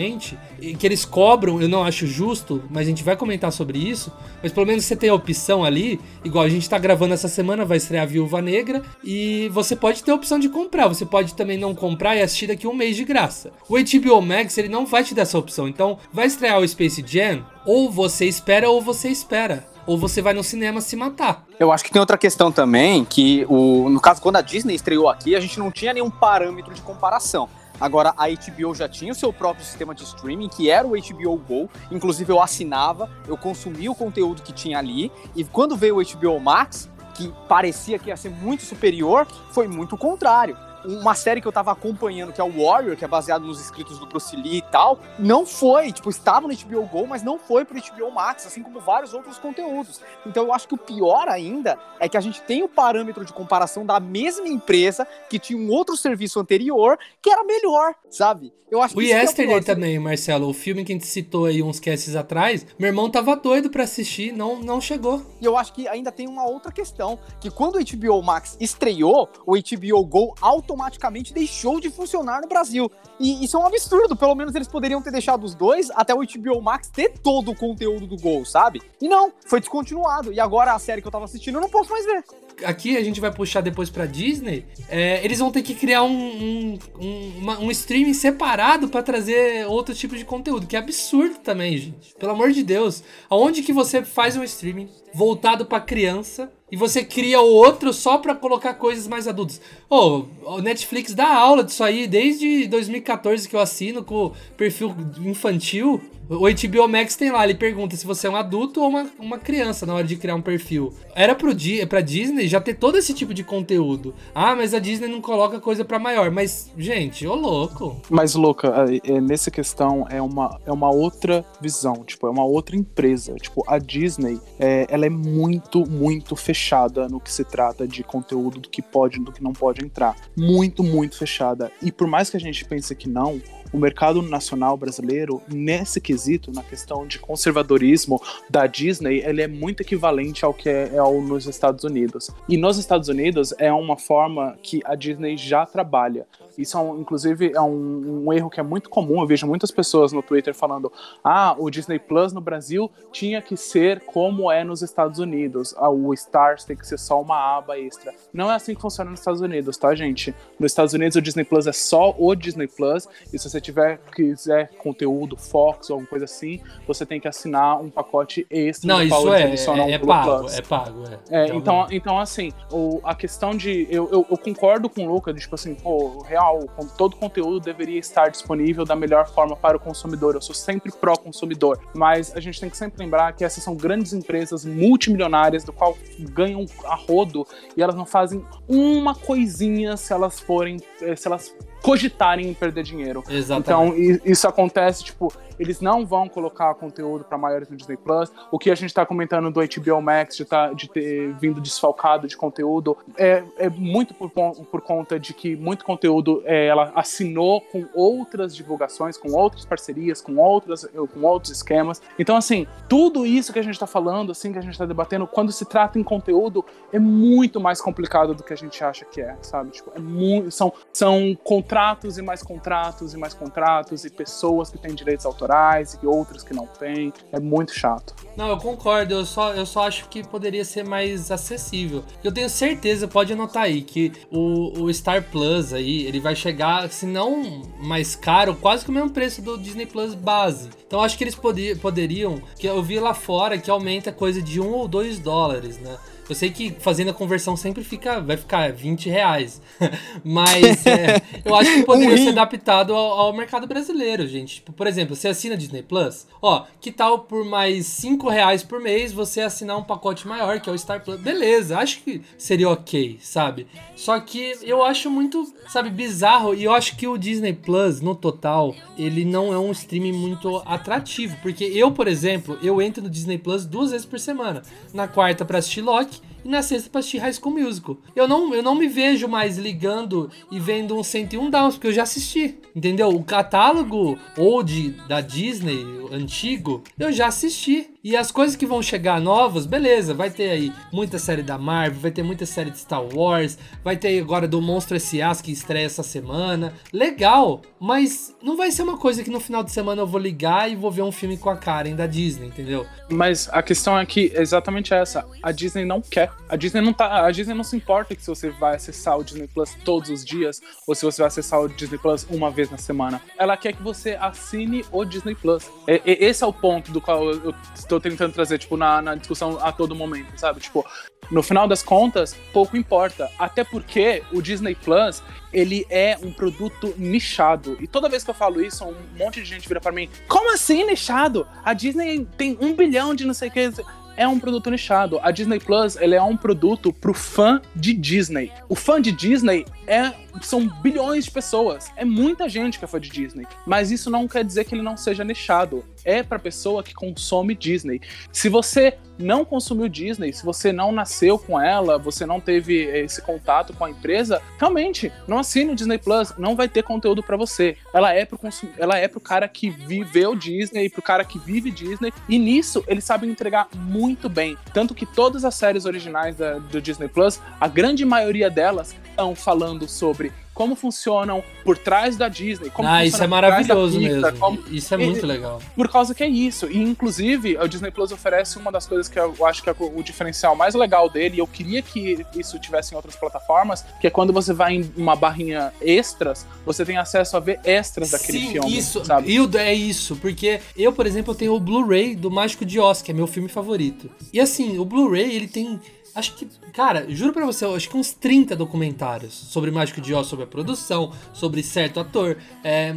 [0.79, 4.13] que eles cobram, eu não acho justo, mas a gente vai comentar sobre isso.
[4.43, 7.65] Mas pelo menos você tem a opção ali, igual a gente tá gravando essa semana,
[7.65, 10.89] vai estrear Viúva Negra, e você pode ter a opção de comprar.
[10.89, 13.53] Você pode também não comprar e assistir daqui um mês de graça.
[13.69, 15.69] O HBO Max, ele não vai te dar essa opção.
[15.69, 20.33] Então, vai estrear o Space Jam, ou você espera ou você espera ou você vai
[20.33, 21.45] no cinema se matar.
[21.59, 25.09] Eu acho que tem outra questão também, que o, no caso, quando a Disney estreou
[25.09, 27.49] aqui, a gente não tinha nenhum parâmetro de comparação.
[27.81, 31.37] Agora, a HBO já tinha o seu próprio sistema de streaming, que era o HBO
[31.37, 31.71] Go.
[31.91, 35.11] Inclusive, eu assinava, eu consumia o conteúdo que tinha ali.
[35.35, 39.95] E quando veio o HBO Max, que parecia que ia ser muito superior, foi muito
[39.95, 43.47] o contrário uma série que eu tava acompanhando, que é o Warrior, que é baseado
[43.47, 47.23] nos escritos do Bruce Lee e tal, não foi, tipo, estava no HBO Go, mas
[47.23, 50.01] não foi pro HBO Max, assim como vários outros conteúdos.
[50.27, 53.33] Então eu acho que o pior ainda é que a gente tem o parâmetro de
[53.33, 58.53] comparação da mesma empresa que tinha um outro serviço anterior que era melhor, sabe?
[58.71, 61.47] Eu acho o que é Yesterday é também, Marcelo, o filme que a gente citou
[61.47, 65.27] aí uns casts atrás, meu irmão tava doido para assistir, não, não chegou.
[65.41, 69.29] E eu acho que ainda tem uma outra questão, que quando o HBO Max estreou,
[69.45, 72.91] o HBO Go auto automaticamente deixou de funcionar no Brasil.
[73.19, 74.17] E isso é um absurdo.
[74.17, 77.57] Pelo menos eles poderiam ter deixado os dois até o HBO Max ter todo o
[77.57, 78.81] conteúdo do Gol, sabe?
[79.01, 80.33] E não, foi descontinuado.
[80.33, 82.25] E agora a série que eu tava assistindo eu não posso mais ver.
[82.65, 84.67] Aqui a gente vai puxar depois pra Disney.
[84.89, 89.67] É, eles vão ter que criar um, um, um, uma, um streaming separado para trazer
[89.67, 92.15] outro tipo de conteúdo, que é absurdo também, gente.
[92.19, 93.03] Pelo amor de Deus.
[93.29, 98.19] Aonde que você faz um streaming voltado para criança e você cria o outro só
[98.19, 99.61] para colocar coisas mais adultas.
[99.89, 104.95] Ô, oh, o Netflix dá aula disso aí desde 2014 que eu assino com perfil
[105.25, 106.01] infantil.
[106.31, 109.37] O HBO Max tem lá, ele pergunta se você é um adulto ou uma, uma
[109.37, 110.95] criança na hora de criar um perfil.
[111.13, 111.51] Era pro
[111.89, 114.15] pra Disney já ter todo esse tipo de conteúdo.
[114.33, 116.31] Ah, mas a Disney não coloca coisa para maior.
[116.31, 118.01] Mas, gente, ô louco.
[118.09, 118.73] Mas, louca,
[119.03, 122.05] é, nessa questão é uma, é uma outra visão.
[122.05, 123.35] Tipo, é uma outra empresa.
[123.35, 128.61] Tipo, a Disney, é, ela é muito, muito fechada no que se trata de conteúdo
[128.61, 130.15] do que pode e do que não pode entrar.
[130.37, 131.73] Muito, muito fechada.
[131.83, 133.43] E por mais que a gente pense que não,
[133.73, 139.83] o mercado nacional brasileiro, nesse quesito, na questão de conservadorismo da Disney, ele é muito
[139.83, 142.31] equivalente ao que é, é ao, nos Estados Unidos.
[142.49, 146.27] E nos Estados Unidos é uma forma que a Disney já trabalha.
[146.57, 149.21] Isso, é um, inclusive, é um, um, erro que é muito comum.
[149.21, 150.93] Eu vejo muitas pessoas no Twitter falando:
[151.23, 155.75] ah, o Disney Plus no Brasil tinha que ser como é nos Estados Unidos.
[155.77, 158.15] Ah, o Stars tem que ser só uma aba extra.
[158.33, 160.35] Não é assim que funciona nos Estados Unidos, tá, gente?
[160.59, 163.09] Nos Estados Unidos, o Disney Plus é só o Disney Plus.
[163.33, 167.81] E se você tiver quiser conteúdo, Fox ou alguma coisa assim, você tem que assinar
[167.81, 168.89] um pacote extra.
[168.89, 173.15] Não, isso é, é, é, pago, é pago, é, é então, então, assim, o, a
[173.15, 173.87] questão de.
[173.91, 176.61] Eu, eu, eu concordo com o Luca, de, tipo assim, pô, real
[176.97, 180.35] todo conteúdo deveria estar disponível da melhor forma para o consumidor.
[180.35, 184.13] Eu sou sempre pró-consumidor, mas a gente tem que sempre lembrar que essas são grandes
[184.13, 190.41] empresas multimilionárias do qual ganham a rodo e elas não fazem uma coisinha se elas
[190.41, 193.23] forem, eh, se elas cogitarem em perder dinheiro.
[193.29, 194.01] Exatamente.
[194.01, 198.33] Então, isso acontece, tipo, eles não vão colocar conteúdo para maiores no Disney Plus.
[198.51, 202.27] O que a gente está comentando do HBO Max de, tá, de ter vindo desfalcado
[202.27, 207.61] de conteúdo é, é muito por, por conta de que muito conteúdo é, ela assinou
[207.61, 212.01] com outras divulgações, com outras parcerias, com, outras, com outros esquemas.
[212.19, 215.27] Então, assim, tudo isso que a gente está falando, assim, que a gente está debatendo,
[215.27, 219.21] quando se trata em conteúdo, é muito mais complicado do que a gente acha que
[219.21, 219.73] é, sabe?
[219.73, 221.37] Tipo, é muito, são, são
[221.71, 226.43] contratos e mais contratos e mais contratos e pessoas que têm direitos autorais e outros
[226.43, 227.13] que não têm.
[227.31, 228.13] É muito chato.
[228.37, 229.15] Não, eu concordo.
[229.15, 232.03] Eu só, eu só acho que poderia ser mais acessível.
[232.25, 236.91] Eu tenho certeza, pode anotar aí, que o, o Star Plus aí, ele vai chegar,
[236.91, 240.71] se não mais caro, quase que o mesmo preço do Disney Plus base.
[240.89, 241.39] Então acho que eles
[241.81, 245.97] poderiam, que eu vi lá fora que aumenta coisa de um ou dois dólares, né?
[246.31, 249.61] Eu sei que fazendo a conversão sempre fica, vai ficar 20 reais.
[250.23, 254.57] Mas é, eu acho que poderia ser adaptado ao, ao, mercado brasileiro, gente.
[254.57, 258.81] Tipo, por exemplo, você assina Disney Plus, ó, que tal por mais 5 reais por
[258.81, 261.19] mês você assinar um pacote maior, que é o Star Plus?
[261.19, 263.67] Beleza, acho que seria ok, sabe?
[263.97, 266.55] Só que eu acho muito, sabe, bizarro.
[266.55, 270.63] E eu acho que o Disney Plus, no total, ele não é um streaming muito
[270.65, 271.37] atrativo.
[271.43, 274.63] Porque eu, por exemplo, eu entro no Disney Plus duas vezes por semana.
[274.95, 277.99] Na quarta pra assistir Loki e na sexta pra assistir High School Musical.
[278.15, 281.93] Eu não, eu não me vejo mais ligando e vendo um 101 Downs, porque eu
[281.93, 283.09] já assisti, entendeu?
[283.09, 287.89] O catálogo old da Disney, antigo, eu já assisti.
[288.03, 292.01] E as coisas que vão chegar novas, beleza, vai ter aí muita série da Marvel,
[292.01, 295.35] vai ter muita série de Star Wars, vai ter agora do Monstro S.A.
[295.35, 296.73] que estreia essa semana.
[296.95, 300.71] Legal, mas não vai ser uma coisa que no final de semana eu vou ligar
[300.71, 302.87] e vou ver um filme com a Karen da Disney, entendeu?
[303.11, 306.30] Mas a questão é que exatamente essa, a Disney não quer.
[306.49, 309.25] A Disney não tá, a Disney não se importa que se você vai acessar o
[309.25, 312.71] Disney Plus todos os dias ou se você vai acessar o Disney Plus uma vez
[312.71, 313.23] na semana.
[313.39, 315.71] Ela quer que você assine o Disney Plus.
[315.87, 317.55] Esse é o ponto do qual eu,
[317.89, 320.61] tô tentando trazer, tipo, na, na discussão a todo momento, sabe?
[320.61, 320.85] Tipo,
[321.31, 323.31] no final das contas, pouco importa.
[323.39, 325.23] Até porque o Disney Plus,
[325.53, 327.77] ele é um produto nichado.
[327.81, 330.53] E toda vez que eu falo isso, um monte de gente vira para mim: como
[330.53, 331.47] assim nichado?
[331.65, 333.73] A Disney tem um bilhão de não sei o que
[334.21, 335.19] é um produto nichado.
[335.23, 338.53] A Disney Plus, ele é um produto pro fã de Disney.
[338.69, 340.13] O fã de Disney é
[340.43, 341.91] são bilhões de pessoas.
[341.97, 343.47] É muita gente que é fã de Disney.
[343.67, 345.85] Mas isso não quer dizer que ele não seja nichado.
[346.05, 348.01] É para pessoa que consome Disney.
[348.33, 353.21] Se você não consumiu Disney, se você não nasceu com ela, você não teve esse
[353.21, 357.37] contato com a empresa, realmente não assine o Disney Plus, não vai ter conteúdo para
[357.37, 357.77] você.
[357.93, 358.69] Ela é pro consum...
[358.79, 363.05] ela é pro cara que viveu Disney, pro cara que vive Disney, e nisso eles
[363.05, 364.57] sabem entregar muito bem.
[364.73, 369.35] Tanto que todas as séries originais da, do Disney Plus, a grande maioria delas estão
[369.35, 370.20] falando sobre
[370.53, 372.71] como funcionam por trás da Disney.
[372.85, 374.33] Ah, isso é maravilhoso mesmo.
[374.39, 374.63] Como...
[374.71, 375.59] Isso é muito e, legal.
[375.75, 376.67] Por causa que é isso.
[376.71, 380.03] E, inclusive, o Disney Plus oferece uma das coisas que eu acho que é o
[380.03, 384.11] diferencial mais legal dele, e eu queria que isso tivesse em outras plataformas, que é
[384.11, 388.51] quando você vai em uma barrinha extras, você tem acesso a ver extras daquele Sim,
[388.53, 388.77] filme.
[388.77, 389.33] Isso, sabe?
[389.33, 390.17] Hilda, é isso.
[390.17, 393.49] Porque eu, por exemplo, tenho o Blu-ray do Mágico de Oz, que é meu filme
[393.49, 394.11] favorito.
[394.33, 395.81] E assim, o Blu-ray, ele tem
[396.15, 400.27] Acho que, cara, juro pra você, acho que uns 30 documentários sobre Mágico de Oz,
[400.27, 402.93] sobre a produção, sobre certo ator, é,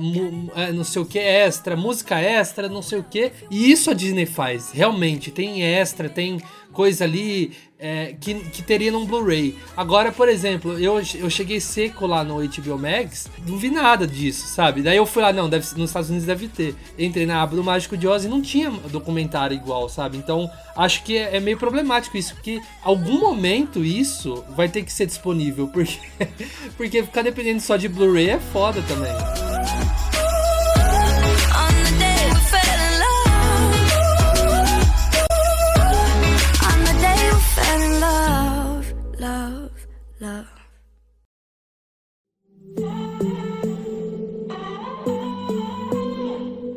[0.56, 3.32] é, não sei o que extra, música extra, não sei o que.
[3.52, 5.32] E isso a Disney faz, realmente.
[5.32, 6.42] Tem extra, tem
[6.72, 7.54] coisa ali
[7.84, 9.58] é, que, que teria num Blu-ray.
[9.76, 14.48] Agora, por exemplo, eu, eu cheguei seco lá no HBO Max, não vi nada disso,
[14.48, 14.82] sabe?
[14.82, 16.74] Daí eu fui lá, não, deve, nos Estados Unidos deve ter.
[16.98, 20.18] Entrei na aba do Mágico de Oz e não tinha documentário igual, sabe?
[20.18, 24.94] Então, acho que é, é meio problemático isso, porque algum momento isso vai ter que
[24.94, 26.00] ser disponível, porque,
[26.78, 29.83] porque ficar dependendo só de Blu-ray é foda também.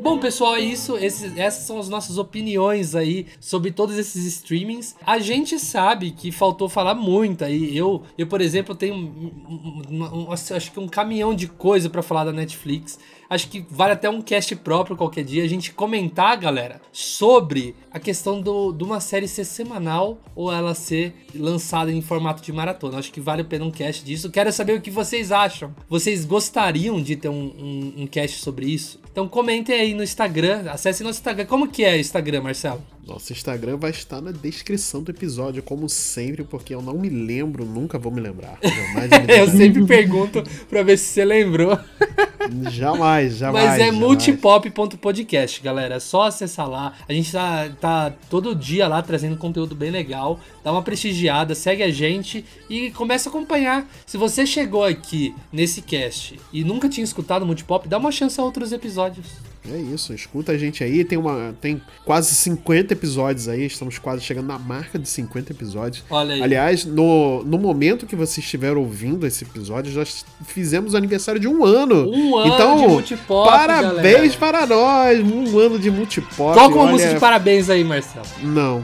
[0.01, 0.97] Bom, pessoal, é isso.
[0.97, 4.95] Esses, essas são as nossas opiniões aí sobre todos esses streamings.
[5.05, 7.77] A gente sabe que faltou falar muito aí.
[7.77, 12.01] Eu, eu por exemplo, tenho um, um, um, acho que um caminhão de coisa para
[12.01, 12.97] falar da Netflix.
[13.29, 17.99] Acho que vale até um cast próprio qualquer dia a gente comentar, galera, sobre a
[17.99, 22.97] questão do, de uma série ser semanal ou ela ser lançada em formato de maratona.
[22.97, 24.31] Acho que vale a pena um cast disso.
[24.31, 25.75] Quero saber o que vocês acham.
[25.89, 28.99] Vocês gostariam de ter um, um, um cast sobre isso?
[29.11, 31.45] Então comentem aí no Instagram, acessem nosso Instagram.
[31.45, 32.83] Como que é o Instagram, Marcelo?
[33.05, 37.65] Nosso Instagram vai estar na descrição do episódio, como sempre, porque eu não me lembro,
[37.65, 38.59] nunca vou me lembrar.
[38.61, 41.77] Me eu sempre pergunto pra ver se você lembrou.
[42.69, 43.65] jamais, jamais.
[43.65, 45.95] Mas é multipop.podcast, galera.
[45.95, 46.93] É só acessar lá.
[47.07, 50.39] A gente tá, tá todo dia lá trazendo conteúdo bem legal.
[50.63, 53.87] Dá uma prestigiada, segue a gente e começa a acompanhar.
[54.05, 58.43] Se você chegou aqui nesse cast e nunca tinha escutado Multipop, dá uma chance a
[58.43, 59.27] outros episódios.
[59.73, 61.03] É isso, escuta a gente aí.
[61.03, 63.65] Tem, uma, tem quase 50 episódios aí.
[63.65, 66.03] Estamos quase chegando na marca de 50 episódios.
[66.09, 66.41] Olha aí.
[66.41, 70.03] Aliás, no, no momento que você estiver ouvindo esse episódio, já
[70.45, 72.09] fizemos o aniversário de um ano.
[72.09, 73.49] Um ano então, de multipop.
[73.49, 74.37] Parabéns galera.
[74.37, 75.19] para nós!
[75.19, 76.57] Um ano de multipop.
[76.57, 76.91] Toca uma olha...
[76.91, 78.25] música de parabéns aí, Marcelo.
[78.41, 78.83] Não.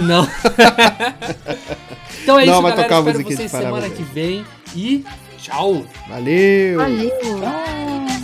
[0.00, 0.28] Não.
[2.22, 2.82] então é Não, isso, galera.
[2.82, 4.44] Tocar Espero vocês semana que vem.
[4.74, 5.04] E
[5.38, 5.84] tchau.
[6.08, 6.78] Valeu.
[6.78, 7.10] Valeu.
[7.20, 8.21] Tchau.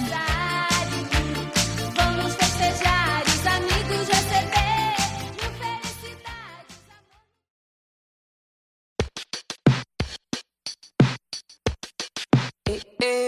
[12.79, 13.28] Esse